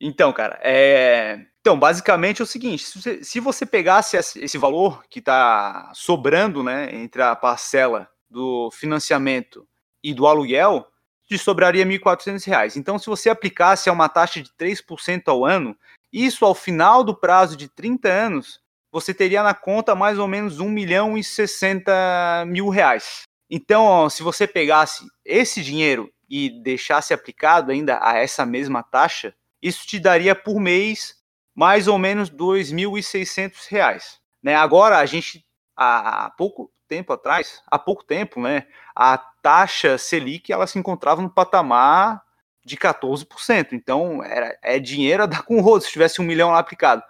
Então, 0.00 0.32
cara, 0.32 0.58
é... 0.62 1.46
então, 1.60 1.78
basicamente 1.78 2.40
é 2.40 2.44
o 2.44 2.46
seguinte: 2.46 2.84
se 2.84 3.00
você, 3.00 3.24
se 3.24 3.40
você 3.40 3.66
pegasse 3.66 4.16
esse 4.16 4.58
valor 4.58 5.04
que 5.08 5.20
está 5.20 5.90
sobrando, 5.94 6.62
né, 6.62 6.94
entre 6.94 7.22
a 7.22 7.34
parcela 7.34 8.08
do 8.28 8.70
financiamento 8.70 9.66
e 10.02 10.12
do 10.12 10.26
aluguel, 10.26 10.86
te 11.26 11.38
sobraria 11.38 11.84
R$ 11.84 11.98
1.400. 11.98 12.76
Então, 12.76 12.98
se 12.98 13.06
você 13.06 13.28
aplicasse 13.28 13.88
a 13.88 13.92
uma 13.92 14.08
taxa 14.08 14.40
de 14.40 14.50
3% 14.50 15.22
ao 15.26 15.44
ano, 15.44 15.76
isso 16.12 16.44
ao 16.44 16.54
final 16.54 17.02
do 17.02 17.14
prazo 17.14 17.56
de 17.56 17.68
30 17.68 18.08
anos, 18.08 18.60
você 18.92 19.12
teria 19.12 19.42
na 19.42 19.54
conta 19.54 19.94
mais 19.94 20.18
ou 20.18 20.28
menos 20.28 20.60
1 20.60 20.68
milhão 20.68 21.18
e 21.18 21.24
60 21.24 22.44
mil 22.46 22.68
reais. 22.68 23.22
Então, 23.50 24.08
se 24.08 24.22
você 24.22 24.46
pegasse 24.46 25.06
esse 25.24 25.62
dinheiro 25.62 26.10
e 26.28 26.50
deixasse 26.62 27.12
aplicado 27.12 27.70
ainda 27.70 27.98
a 28.02 28.16
essa 28.18 28.44
mesma 28.46 28.82
taxa, 28.82 29.34
isso 29.66 29.86
te 29.86 29.98
daria 29.98 30.34
por 30.34 30.60
mês 30.60 31.16
mais 31.54 31.88
ou 31.88 31.98
menos 31.98 32.28
R$ 32.28 32.36
2.600. 32.36 34.18
Né? 34.42 34.54
Agora, 34.54 34.98
a 34.98 35.06
gente, 35.06 35.44
há 35.74 36.30
pouco 36.36 36.70
tempo 36.86 37.12
atrás, 37.12 37.62
há 37.66 37.78
pouco 37.78 38.04
tempo, 38.04 38.40
né, 38.40 38.66
a 38.94 39.18
taxa 39.18 39.98
Selic 39.98 40.52
ela 40.52 40.66
se 40.66 40.78
encontrava 40.78 41.22
no 41.22 41.30
patamar 41.30 42.22
de 42.64 42.76
14%. 42.76 43.72
Então, 43.72 44.22
era, 44.22 44.56
é 44.62 44.78
dinheiro 44.78 45.22
a 45.22 45.26
dar 45.26 45.42
com 45.42 45.56
o 45.56 45.60
rodo 45.60 45.84
se 45.84 45.90
tivesse 45.90 46.20
um 46.20 46.24
milhão 46.24 46.50
lá 46.50 46.58
aplicado. 46.58 47.02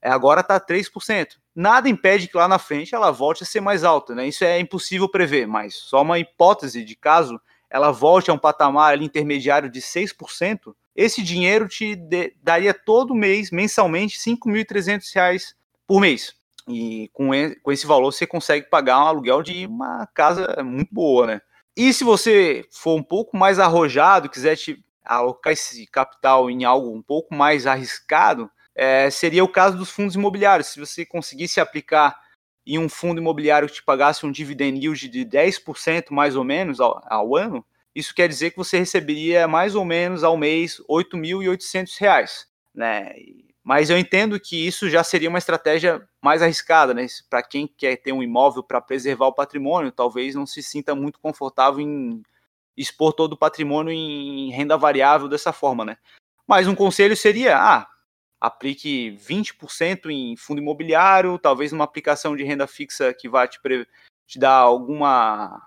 É, 0.00 0.08
agora 0.08 0.40
está 0.40 0.58
3% 0.58 1.40
nada 1.54 1.88
impede 1.88 2.28
que 2.28 2.36
lá 2.36 2.48
na 2.48 2.58
frente 2.58 2.94
ela 2.94 3.10
volte 3.10 3.42
a 3.42 3.46
ser 3.46 3.60
mais 3.60 3.84
alta, 3.84 4.14
né? 4.14 4.26
Isso 4.26 4.44
é 4.44 4.58
impossível 4.58 5.08
prever, 5.08 5.46
mas 5.46 5.74
só 5.76 6.02
uma 6.02 6.18
hipótese 6.18 6.84
de 6.84 6.96
caso 6.96 7.40
ela 7.68 7.92
volte 7.92 8.30
a 8.30 8.34
um 8.34 8.38
patamar 8.38 8.92
ali, 8.92 9.04
intermediário 9.04 9.70
de 9.70 9.80
6%, 9.80 10.74
esse 10.94 11.22
dinheiro 11.22 11.68
te 11.68 11.94
de, 11.94 12.34
daria 12.42 12.74
todo 12.74 13.14
mês, 13.14 13.50
mensalmente, 13.50 14.18
R$ 14.24 14.36
5.300 14.36 15.54
por 15.86 16.00
mês. 16.00 16.34
E 16.68 17.08
com, 17.12 17.30
com 17.62 17.72
esse 17.72 17.86
valor 17.86 18.12
você 18.12 18.26
consegue 18.26 18.68
pagar 18.68 19.02
um 19.02 19.06
aluguel 19.06 19.42
de 19.42 19.66
uma 19.66 20.06
casa 20.14 20.62
muito 20.62 20.94
boa, 20.94 21.26
né? 21.26 21.40
E 21.76 21.92
se 21.92 22.04
você 22.04 22.64
for 22.70 22.96
um 22.96 23.02
pouco 23.02 23.36
mais 23.36 23.58
arrojado, 23.58 24.28
quiser 24.28 24.56
te 24.56 24.84
alocar 25.04 25.52
esse 25.52 25.86
capital 25.86 26.50
em 26.50 26.64
algo 26.64 26.94
um 26.94 27.02
pouco 27.02 27.34
mais 27.34 27.66
arriscado, 27.66 28.50
é, 28.74 29.10
seria 29.10 29.42
o 29.42 29.48
caso 29.48 29.76
dos 29.76 29.90
fundos 29.90 30.14
imobiliários. 30.14 30.68
Se 30.68 30.80
você 30.80 31.04
conseguisse 31.04 31.60
aplicar 31.60 32.18
em 32.66 32.78
um 32.78 32.88
fundo 32.88 33.20
imobiliário 33.20 33.68
que 33.68 33.74
te 33.74 33.82
pagasse 33.82 34.24
um 34.24 34.30
dividend 34.30 34.78
yield 34.78 35.08
de 35.08 35.24
10% 35.24 36.10
mais 36.10 36.36
ou 36.36 36.44
menos 36.44 36.80
ao, 36.80 37.02
ao, 37.08 37.36
ano, 37.36 37.64
isso 38.00 38.14
quer 38.14 38.28
dizer 38.28 38.50
que 38.50 38.56
você 38.56 38.78
receberia 38.78 39.46
mais 39.46 39.74
ou 39.74 39.84
menos 39.84 40.24
ao 40.24 40.36
mês 40.36 40.78
R$ 40.78 41.04
8.800. 41.04 42.46
Né? 42.74 43.14
Mas 43.62 43.90
eu 43.90 43.98
entendo 43.98 44.40
que 44.40 44.66
isso 44.66 44.88
já 44.88 45.04
seria 45.04 45.28
uma 45.28 45.38
estratégia 45.38 46.06
mais 46.20 46.42
arriscada, 46.42 46.94
né? 46.94 47.06
Para 47.28 47.42
quem 47.42 47.66
quer 47.66 47.96
ter 47.96 48.12
um 48.12 48.22
imóvel 48.22 48.62
para 48.62 48.80
preservar 48.80 49.26
o 49.26 49.34
patrimônio, 49.34 49.92
talvez 49.92 50.34
não 50.34 50.46
se 50.46 50.62
sinta 50.62 50.94
muito 50.94 51.20
confortável 51.20 51.80
em 51.80 52.22
expor 52.76 53.12
todo 53.12 53.34
o 53.34 53.38
patrimônio 53.38 53.92
em 53.92 54.50
renda 54.50 54.76
variável 54.76 55.28
dessa 55.28 55.52
forma, 55.52 55.84
né? 55.84 55.96
Mas 56.46 56.66
um 56.66 56.74
conselho 56.74 57.16
seria, 57.16 57.58
ah, 57.58 57.86
aplique 58.40 59.16
20% 59.18 60.10
em 60.10 60.36
fundo 60.36 60.60
imobiliário, 60.60 61.38
talvez 61.38 61.72
uma 61.72 61.84
aplicação 61.84 62.34
de 62.34 62.42
renda 62.42 62.66
fixa 62.66 63.12
que 63.12 63.28
vai 63.28 63.46
te, 63.46 63.60
te 64.26 64.38
dar 64.38 64.56
alguma, 64.56 65.60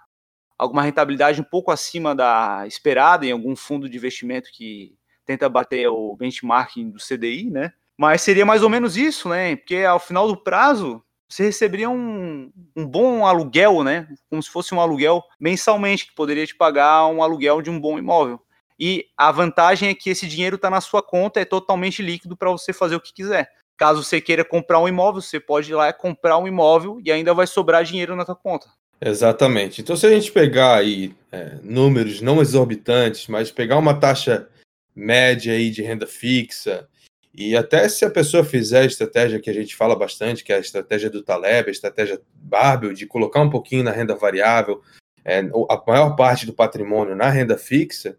alguma 0.58 0.82
rentabilidade 0.82 1.42
um 1.42 1.44
pouco 1.44 1.72
acima 1.72 2.16
da 2.16 2.64
esperada 2.68 3.26
em 3.26 3.32
algum 3.32 3.56
fundo 3.56 3.90
de 3.90 3.98
investimento 3.98 4.50
que 4.54 4.96
tenta 5.26 5.50
bater 5.50 5.88
o 5.88 6.16
benchmarking 6.16 6.90
do 6.90 7.00
CDI, 7.00 7.50
né? 7.50 7.72
Mas 7.98 8.22
seria 8.22 8.46
mais 8.46 8.64
ou 8.64 8.70
menos 8.70 8.98
isso, 8.98 9.30
né? 9.30 9.56
Porque 9.56 9.78
ao 9.78 10.00
final 10.00 10.28
do 10.28 10.38
prazo 10.38 11.04
você 11.30 11.44
receberia 11.44 11.90
um, 11.90 12.52
um 12.76 12.86
bom 12.86 13.26
aluguel, 13.26 13.84
né? 13.84 14.08
Como 14.30 14.42
se 14.42 14.50
fosse 14.50 14.74
um 14.74 14.80
aluguel 14.80 15.24
mensalmente, 15.40 16.08
que 16.08 16.14
poderia 16.14 16.46
te 16.46 16.56
pagar 16.56 17.08
um 17.08 17.24
aluguel 17.24 17.62
de 17.62 17.70
um 17.70 17.80
bom 17.80 17.98
imóvel. 17.98 18.40
E 18.80 19.08
a 19.18 19.32
vantagem 19.32 19.90
é 19.90 19.96
que 19.96 20.10
esse 20.10 20.28
dinheiro 20.28 20.58
está 20.58 20.70
na 20.70 20.82
sua 20.82 21.02
conta, 21.02 21.40
é 21.40 21.46
totalmente 21.46 22.02
líquido 22.02 22.36
para 22.36 22.52
você 22.52 22.74
fazer 22.74 22.96
o 22.96 23.02
que 23.02 23.14
quiser. 23.14 23.50
Caso 23.78 24.04
você 24.04 24.22
queira 24.22 24.46
comprar 24.46 24.80
um 24.80 24.88
imóvel, 24.88 25.22
você 25.22 25.40
pode 25.40 25.72
ir 25.72 25.76
lá 25.76 25.92
comprar 25.92 26.38
um 26.38 26.48
imóvel 26.48 27.00
e 27.04 27.12
ainda 27.12 27.34
vai 27.34 27.48
sobrar 27.48 27.84
dinheiro 27.84 28.16
na 28.16 28.26
sua 28.26 28.36
conta. 28.36 28.68
Exatamente. 29.06 29.82
Então, 29.82 29.98
se 29.98 30.06
a 30.06 30.10
gente 30.10 30.32
pegar 30.32 30.76
aí 30.76 31.14
é, 31.32 31.58
números 31.62 32.22
não 32.22 32.42
exorbitantes, 32.42 33.28
mas 33.28 33.52
pegar 33.52 33.78
uma 33.78 34.00
taxa 34.00 34.48
média 34.96 35.54
aí 35.54 35.72
de 35.72 35.82
renda 35.82 36.06
fixa 36.06 36.88
E 37.34 37.56
até 37.58 37.90
se 37.90 38.06
a 38.06 38.10
pessoa 38.12 38.46
fizer 38.46 38.82
a 38.82 38.86
estratégia 38.86 39.40
que 39.40 39.50
a 39.50 39.54
gente 39.54 39.76
fala 39.76 39.96
bastante, 39.96 40.44
que 40.44 40.54
é 40.54 40.58
a 40.58 40.60
estratégia 40.60 41.10
do 41.10 41.24
Taleb, 41.24 41.68
a 41.68 41.72
estratégia 41.72 42.22
Barbel, 42.36 42.94
de 42.94 43.06
colocar 43.06 43.42
um 43.42 43.50
pouquinho 43.50 43.84
na 43.84 43.92
renda 43.92 44.16
variável, 44.16 44.82
é, 45.26 45.40
a 45.40 45.84
maior 45.88 46.16
parte 46.16 46.46
do 46.46 46.54
patrimônio 46.54 47.16
na 47.16 47.30
renda 47.30 47.58
fixa, 47.58 48.16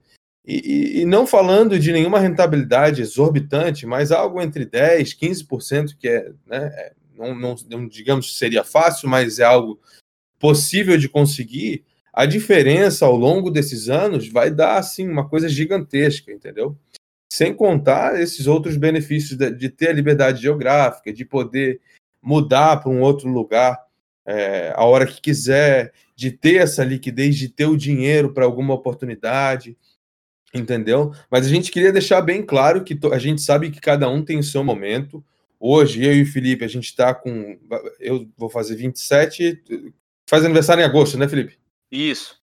e, 0.46 1.00
e, 1.00 1.04
não 1.06 1.26
falando 1.26 1.78
de 1.78 1.90
nenhuma 1.90 2.18
rentabilidade 2.18 3.00
exorbitante, 3.00 3.86
mas 3.86 4.12
algo 4.12 4.42
entre 4.42 4.66
10%, 4.66 5.16
15%, 5.18 5.96
que 5.96 6.06
é, 6.06 6.30
né, 6.46 6.70
é, 6.74 6.92
não, 7.16 7.34
não, 7.34 7.54
não 7.70 7.88
digamos 7.88 8.36
seria 8.36 8.62
fácil, 8.62 9.08
mas 9.08 9.38
é 9.38 9.44
algo 9.44 9.80
possível 10.44 10.98
de 10.98 11.08
conseguir, 11.08 11.86
a 12.12 12.26
diferença 12.26 13.06
ao 13.06 13.16
longo 13.16 13.50
desses 13.50 13.88
anos 13.88 14.28
vai 14.28 14.50
dar 14.50 14.76
assim 14.76 15.08
uma 15.08 15.26
coisa 15.26 15.48
gigantesca, 15.48 16.30
entendeu? 16.30 16.76
Sem 17.32 17.54
contar 17.54 18.20
esses 18.20 18.46
outros 18.46 18.76
benefícios 18.76 19.38
de, 19.38 19.50
de 19.50 19.70
ter 19.70 19.88
a 19.88 19.92
liberdade 19.94 20.42
geográfica, 20.42 21.10
de 21.10 21.24
poder 21.24 21.80
mudar 22.20 22.76
para 22.76 22.90
um 22.90 23.00
outro 23.00 23.26
lugar 23.26 23.80
é, 24.26 24.70
a 24.76 24.84
hora 24.84 25.06
que 25.06 25.18
quiser, 25.18 25.94
de 26.14 26.30
ter 26.30 26.56
essa 26.56 26.84
liquidez, 26.84 27.36
de 27.36 27.48
ter 27.48 27.64
o 27.64 27.74
dinheiro 27.74 28.34
para 28.34 28.44
alguma 28.44 28.74
oportunidade, 28.74 29.78
entendeu? 30.54 31.10
Mas 31.30 31.46
a 31.46 31.48
gente 31.48 31.72
queria 31.72 31.90
deixar 31.90 32.20
bem 32.20 32.42
claro 32.42 32.84
que 32.84 32.98
a 33.10 33.18
gente 33.18 33.40
sabe 33.40 33.70
que 33.70 33.80
cada 33.80 34.10
um 34.10 34.22
tem 34.22 34.38
o 34.38 34.44
seu 34.44 34.62
momento. 34.62 35.24
Hoje, 35.58 36.04
eu 36.04 36.14
e 36.14 36.20
o 36.20 36.30
Felipe, 36.30 36.66
a 36.66 36.68
gente 36.68 36.84
está 36.84 37.14
com. 37.14 37.58
Eu 37.98 38.28
vou 38.36 38.50
fazer 38.50 38.76
27. 38.76 39.62
Faz 40.28 40.44
aniversário 40.44 40.82
em 40.82 40.84
agosto, 40.84 41.18
né, 41.18 41.28
Felipe? 41.28 41.58
Isso. 41.90 42.38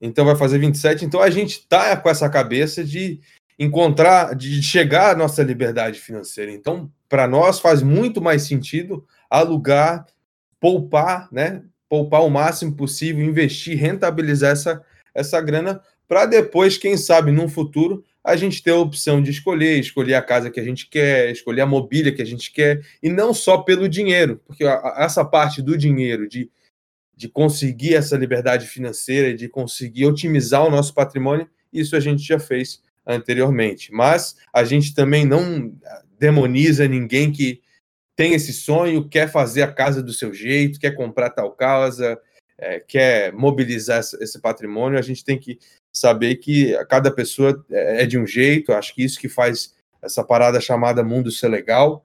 Então 0.00 0.24
vai 0.24 0.36
fazer 0.36 0.58
27. 0.58 1.04
Então 1.04 1.20
a 1.20 1.30
gente 1.30 1.58
está 1.58 1.96
com 1.96 2.08
essa 2.08 2.28
cabeça 2.28 2.84
de 2.84 3.20
encontrar, 3.58 4.34
de 4.34 4.62
chegar 4.62 5.12
à 5.12 5.16
nossa 5.16 5.42
liberdade 5.42 6.00
financeira. 6.00 6.50
Então, 6.50 6.90
para 7.08 7.26
nós 7.26 7.60
faz 7.60 7.82
muito 7.82 8.20
mais 8.20 8.42
sentido 8.42 9.06
alugar, 9.30 10.06
poupar, 10.60 11.28
né? 11.30 11.62
Poupar 11.88 12.24
o 12.24 12.30
máximo 12.30 12.74
possível, 12.74 13.24
investir, 13.24 13.78
rentabilizar 13.78 14.52
essa, 14.52 14.82
essa 15.14 15.40
grana 15.40 15.80
para 16.08 16.26
depois, 16.26 16.76
quem 16.76 16.96
sabe, 16.96 17.30
num 17.30 17.48
futuro, 17.48 18.04
a 18.22 18.36
gente 18.36 18.62
ter 18.62 18.70
a 18.70 18.78
opção 18.78 19.22
de 19.22 19.30
escolher, 19.30 19.78
escolher 19.78 20.14
a 20.14 20.22
casa 20.22 20.50
que 20.50 20.60
a 20.60 20.64
gente 20.64 20.88
quer, 20.88 21.30
escolher 21.30 21.62
a 21.62 21.66
mobília 21.66 22.12
que 22.12 22.22
a 22.22 22.26
gente 22.26 22.52
quer, 22.52 22.82
e 23.02 23.08
não 23.08 23.32
só 23.32 23.58
pelo 23.58 23.88
dinheiro, 23.88 24.40
porque 24.46 24.64
essa 24.96 25.24
parte 25.24 25.62
do 25.62 25.76
dinheiro, 25.76 26.28
de, 26.28 26.50
de 27.16 27.28
conseguir 27.28 27.94
essa 27.94 28.16
liberdade 28.16 28.66
financeira, 28.66 29.34
de 29.34 29.48
conseguir 29.48 30.06
otimizar 30.06 30.64
o 30.64 30.70
nosso 30.70 30.92
patrimônio, 30.92 31.48
isso 31.72 31.96
a 31.96 32.00
gente 32.00 32.22
já 32.22 32.38
fez 32.38 32.82
anteriormente. 33.06 33.92
Mas 33.92 34.36
a 34.52 34.64
gente 34.64 34.94
também 34.94 35.24
não 35.24 35.72
demoniza 36.18 36.88
ninguém 36.88 37.30
que 37.30 37.60
tem 38.16 38.34
esse 38.34 38.52
sonho, 38.52 39.08
quer 39.08 39.30
fazer 39.30 39.62
a 39.62 39.72
casa 39.72 40.02
do 40.02 40.12
seu 40.12 40.32
jeito, 40.32 40.78
quer 40.78 40.92
comprar 40.92 41.30
tal 41.30 41.52
casa, 41.52 42.20
é, 42.56 42.78
quer 42.80 43.32
mobilizar 43.32 44.00
esse 44.00 44.40
patrimônio. 44.40 44.98
A 44.98 45.02
gente 45.02 45.24
tem 45.24 45.38
que 45.38 45.58
saber 45.92 46.36
que 46.36 46.72
cada 46.88 47.10
pessoa 47.10 47.64
é, 47.70 48.02
é 48.02 48.06
de 48.06 48.18
um 48.18 48.26
jeito. 48.26 48.72
Acho 48.72 48.94
que 48.94 49.04
isso 49.04 49.18
que 49.18 49.28
faz 49.28 49.74
essa 50.00 50.22
parada 50.22 50.60
chamada 50.60 51.02
mundo 51.02 51.30
ser 51.30 51.48
legal. 51.48 52.04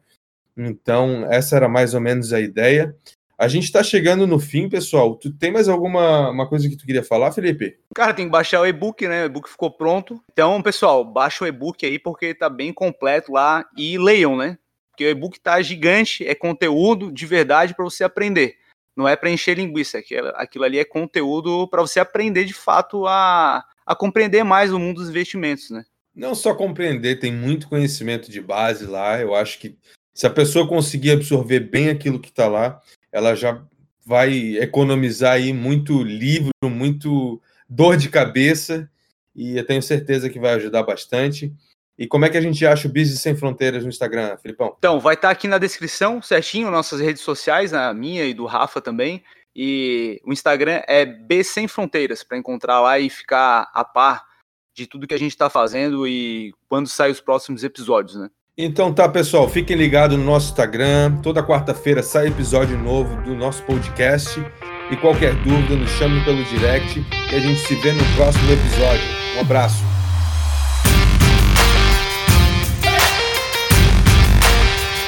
Então, 0.57 1.31
essa 1.31 1.55
era 1.55 1.69
mais 1.69 1.93
ou 1.93 2.01
menos 2.01 2.33
a 2.33 2.39
ideia. 2.39 2.95
A 3.39 3.47
gente 3.47 3.63
está 3.63 3.81
chegando 3.81 4.27
no 4.27 4.37
fim, 4.37 4.67
pessoal. 4.67 5.15
Tu 5.15 5.31
tem 5.31 5.49
mais 5.49 5.69
alguma 5.69 6.29
uma 6.29 6.45
coisa 6.45 6.67
que 6.67 6.75
tu 6.75 6.85
queria 6.85 7.01
falar, 7.01 7.31
Felipe? 7.31 7.79
Cara, 7.95 8.13
tem 8.13 8.25
que 8.25 8.31
baixar 8.31 8.59
o 8.59 8.67
e-book, 8.67 9.07
né? 9.07 9.23
O 9.23 9.25
e-book 9.27 9.49
ficou 9.49 9.71
pronto. 9.71 10.21
Então, 10.29 10.61
pessoal, 10.61 11.05
baixa 11.05 11.45
o 11.45 11.47
e-book 11.47 11.85
aí 11.85 11.97
porque 11.97 12.33
tá 12.33 12.49
bem 12.49 12.73
completo 12.73 13.31
lá 13.31 13.65
e 13.77 13.97
leiam, 13.97 14.35
né? 14.35 14.57
Porque 14.91 15.05
o 15.05 15.09
e-book 15.09 15.39
tá 15.39 15.61
gigante, 15.61 16.27
é 16.27 16.35
conteúdo 16.35 17.13
de 17.13 17.25
verdade 17.25 17.73
para 17.73 17.85
você 17.85 18.03
aprender. 18.03 18.57
Não 18.93 19.07
é 19.07 19.15
para 19.15 19.29
encher 19.29 19.55
linguiça, 19.57 20.01
aquilo 20.35 20.65
ali 20.65 20.77
é 20.77 20.83
conteúdo 20.83 21.65
para 21.69 21.81
você 21.81 22.01
aprender 22.01 22.43
de 22.43 22.53
fato 22.53 23.07
a, 23.07 23.63
a 23.85 23.95
compreender 23.95 24.43
mais 24.43 24.73
o 24.73 24.79
mundo 24.79 24.97
dos 24.97 25.09
investimentos, 25.09 25.69
né? 25.69 25.85
Não 26.13 26.35
só 26.35 26.53
compreender, 26.53 27.21
tem 27.21 27.31
muito 27.31 27.69
conhecimento 27.69 28.29
de 28.29 28.41
base 28.41 28.85
lá. 28.85 29.17
Eu 29.21 29.33
acho 29.33 29.57
que 29.59 29.77
se 30.13 30.27
a 30.27 30.29
pessoa 30.29 30.67
conseguir 30.67 31.11
absorver 31.11 31.61
bem 31.61 31.87
aquilo 31.89 32.19
que 32.19 32.27
está 32.27 32.49
lá, 32.49 32.81
ela 33.11 33.35
já 33.35 33.61
vai 34.05 34.57
economizar 34.57 35.33
aí 35.33 35.53
muito 35.53 36.01
livro, 36.03 36.51
muito 36.63 37.41
dor 37.67 37.95
de 37.97 38.09
cabeça 38.09 38.89
e 39.35 39.57
eu 39.57 39.65
tenho 39.65 39.81
certeza 39.81 40.29
que 40.29 40.39
vai 40.39 40.53
ajudar 40.53 40.83
bastante. 40.83 41.53
E 41.97 42.07
como 42.07 42.25
é 42.25 42.29
que 42.29 42.37
a 42.37 42.41
gente 42.41 42.65
acha 42.65 42.87
o 42.87 42.91
Business 42.91 43.19
Sem 43.19 43.35
Fronteiras 43.35 43.83
no 43.83 43.89
Instagram, 43.89 44.37
Filipão? 44.37 44.73
Então, 44.77 44.99
vai 44.99 45.15
estar 45.15 45.27
tá 45.27 45.31
aqui 45.31 45.47
na 45.47 45.57
descrição 45.57 46.21
certinho 46.21 46.71
nossas 46.71 47.01
redes 47.01 47.21
sociais, 47.21 47.73
a 47.73 47.93
minha 47.93 48.23
e 48.25 48.33
do 48.33 48.45
Rafa 48.45 48.79
também. 48.79 49.21
E 49.53 50.21
o 50.23 50.31
Instagram 50.31 50.81
é 50.87 51.05
B 51.05 51.43
Sem 51.43 51.67
Fronteiras, 51.67 52.23
para 52.23 52.37
encontrar 52.37 52.79
lá 52.79 52.97
e 52.97 53.09
ficar 53.09 53.69
a 53.73 53.83
par 53.83 54.25
de 54.73 54.87
tudo 54.87 55.05
que 55.05 55.13
a 55.13 55.19
gente 55.19 55.31
está 55.31 55.49
fazendo 55.49 56.07
e 56.07 56.53
quando 56.69 56.87
saem 56.87 57.11
os 57.11 57.19
próximos 57.19 57.65
episódios, 57.65 58.15
né? 58.15 58.29
Então 58.61 58.91
tá, 58.91 59.07
pessoal, 59.07 59.47
fiquem 59.47 59.77
ligados 59.77 60.17
no 60.17 60.25
nosso 60.25 60.49
Instagram. 60.49 61.15
Toda 61.23 61.41
quarta-feira 61.41 62.03
sai 62.03 62.27
episódio 62.27 62.77
novo 62.77 63.15
do 63.21 63.33
nosso 63.33 63.63
podcast. 63.63 64.37
E 64.91 64.97
qualquer 64.97 65.33
dúvida, 65.35 65.77
nos 65.77 65.89
chame 65.91 66.21
pelo 66.25 66.43
direct 66.43 67.01
e 67.31 67.35
a 67.35 67.39
gente 67.39 67.61
se 67.61 67.75
vê 67.75 67.93
no 67.93 68.03
próximo 68.17 68.51
episódio. 68.51 69.05
Um 69.37 69.39
abraço. 69.39 69.98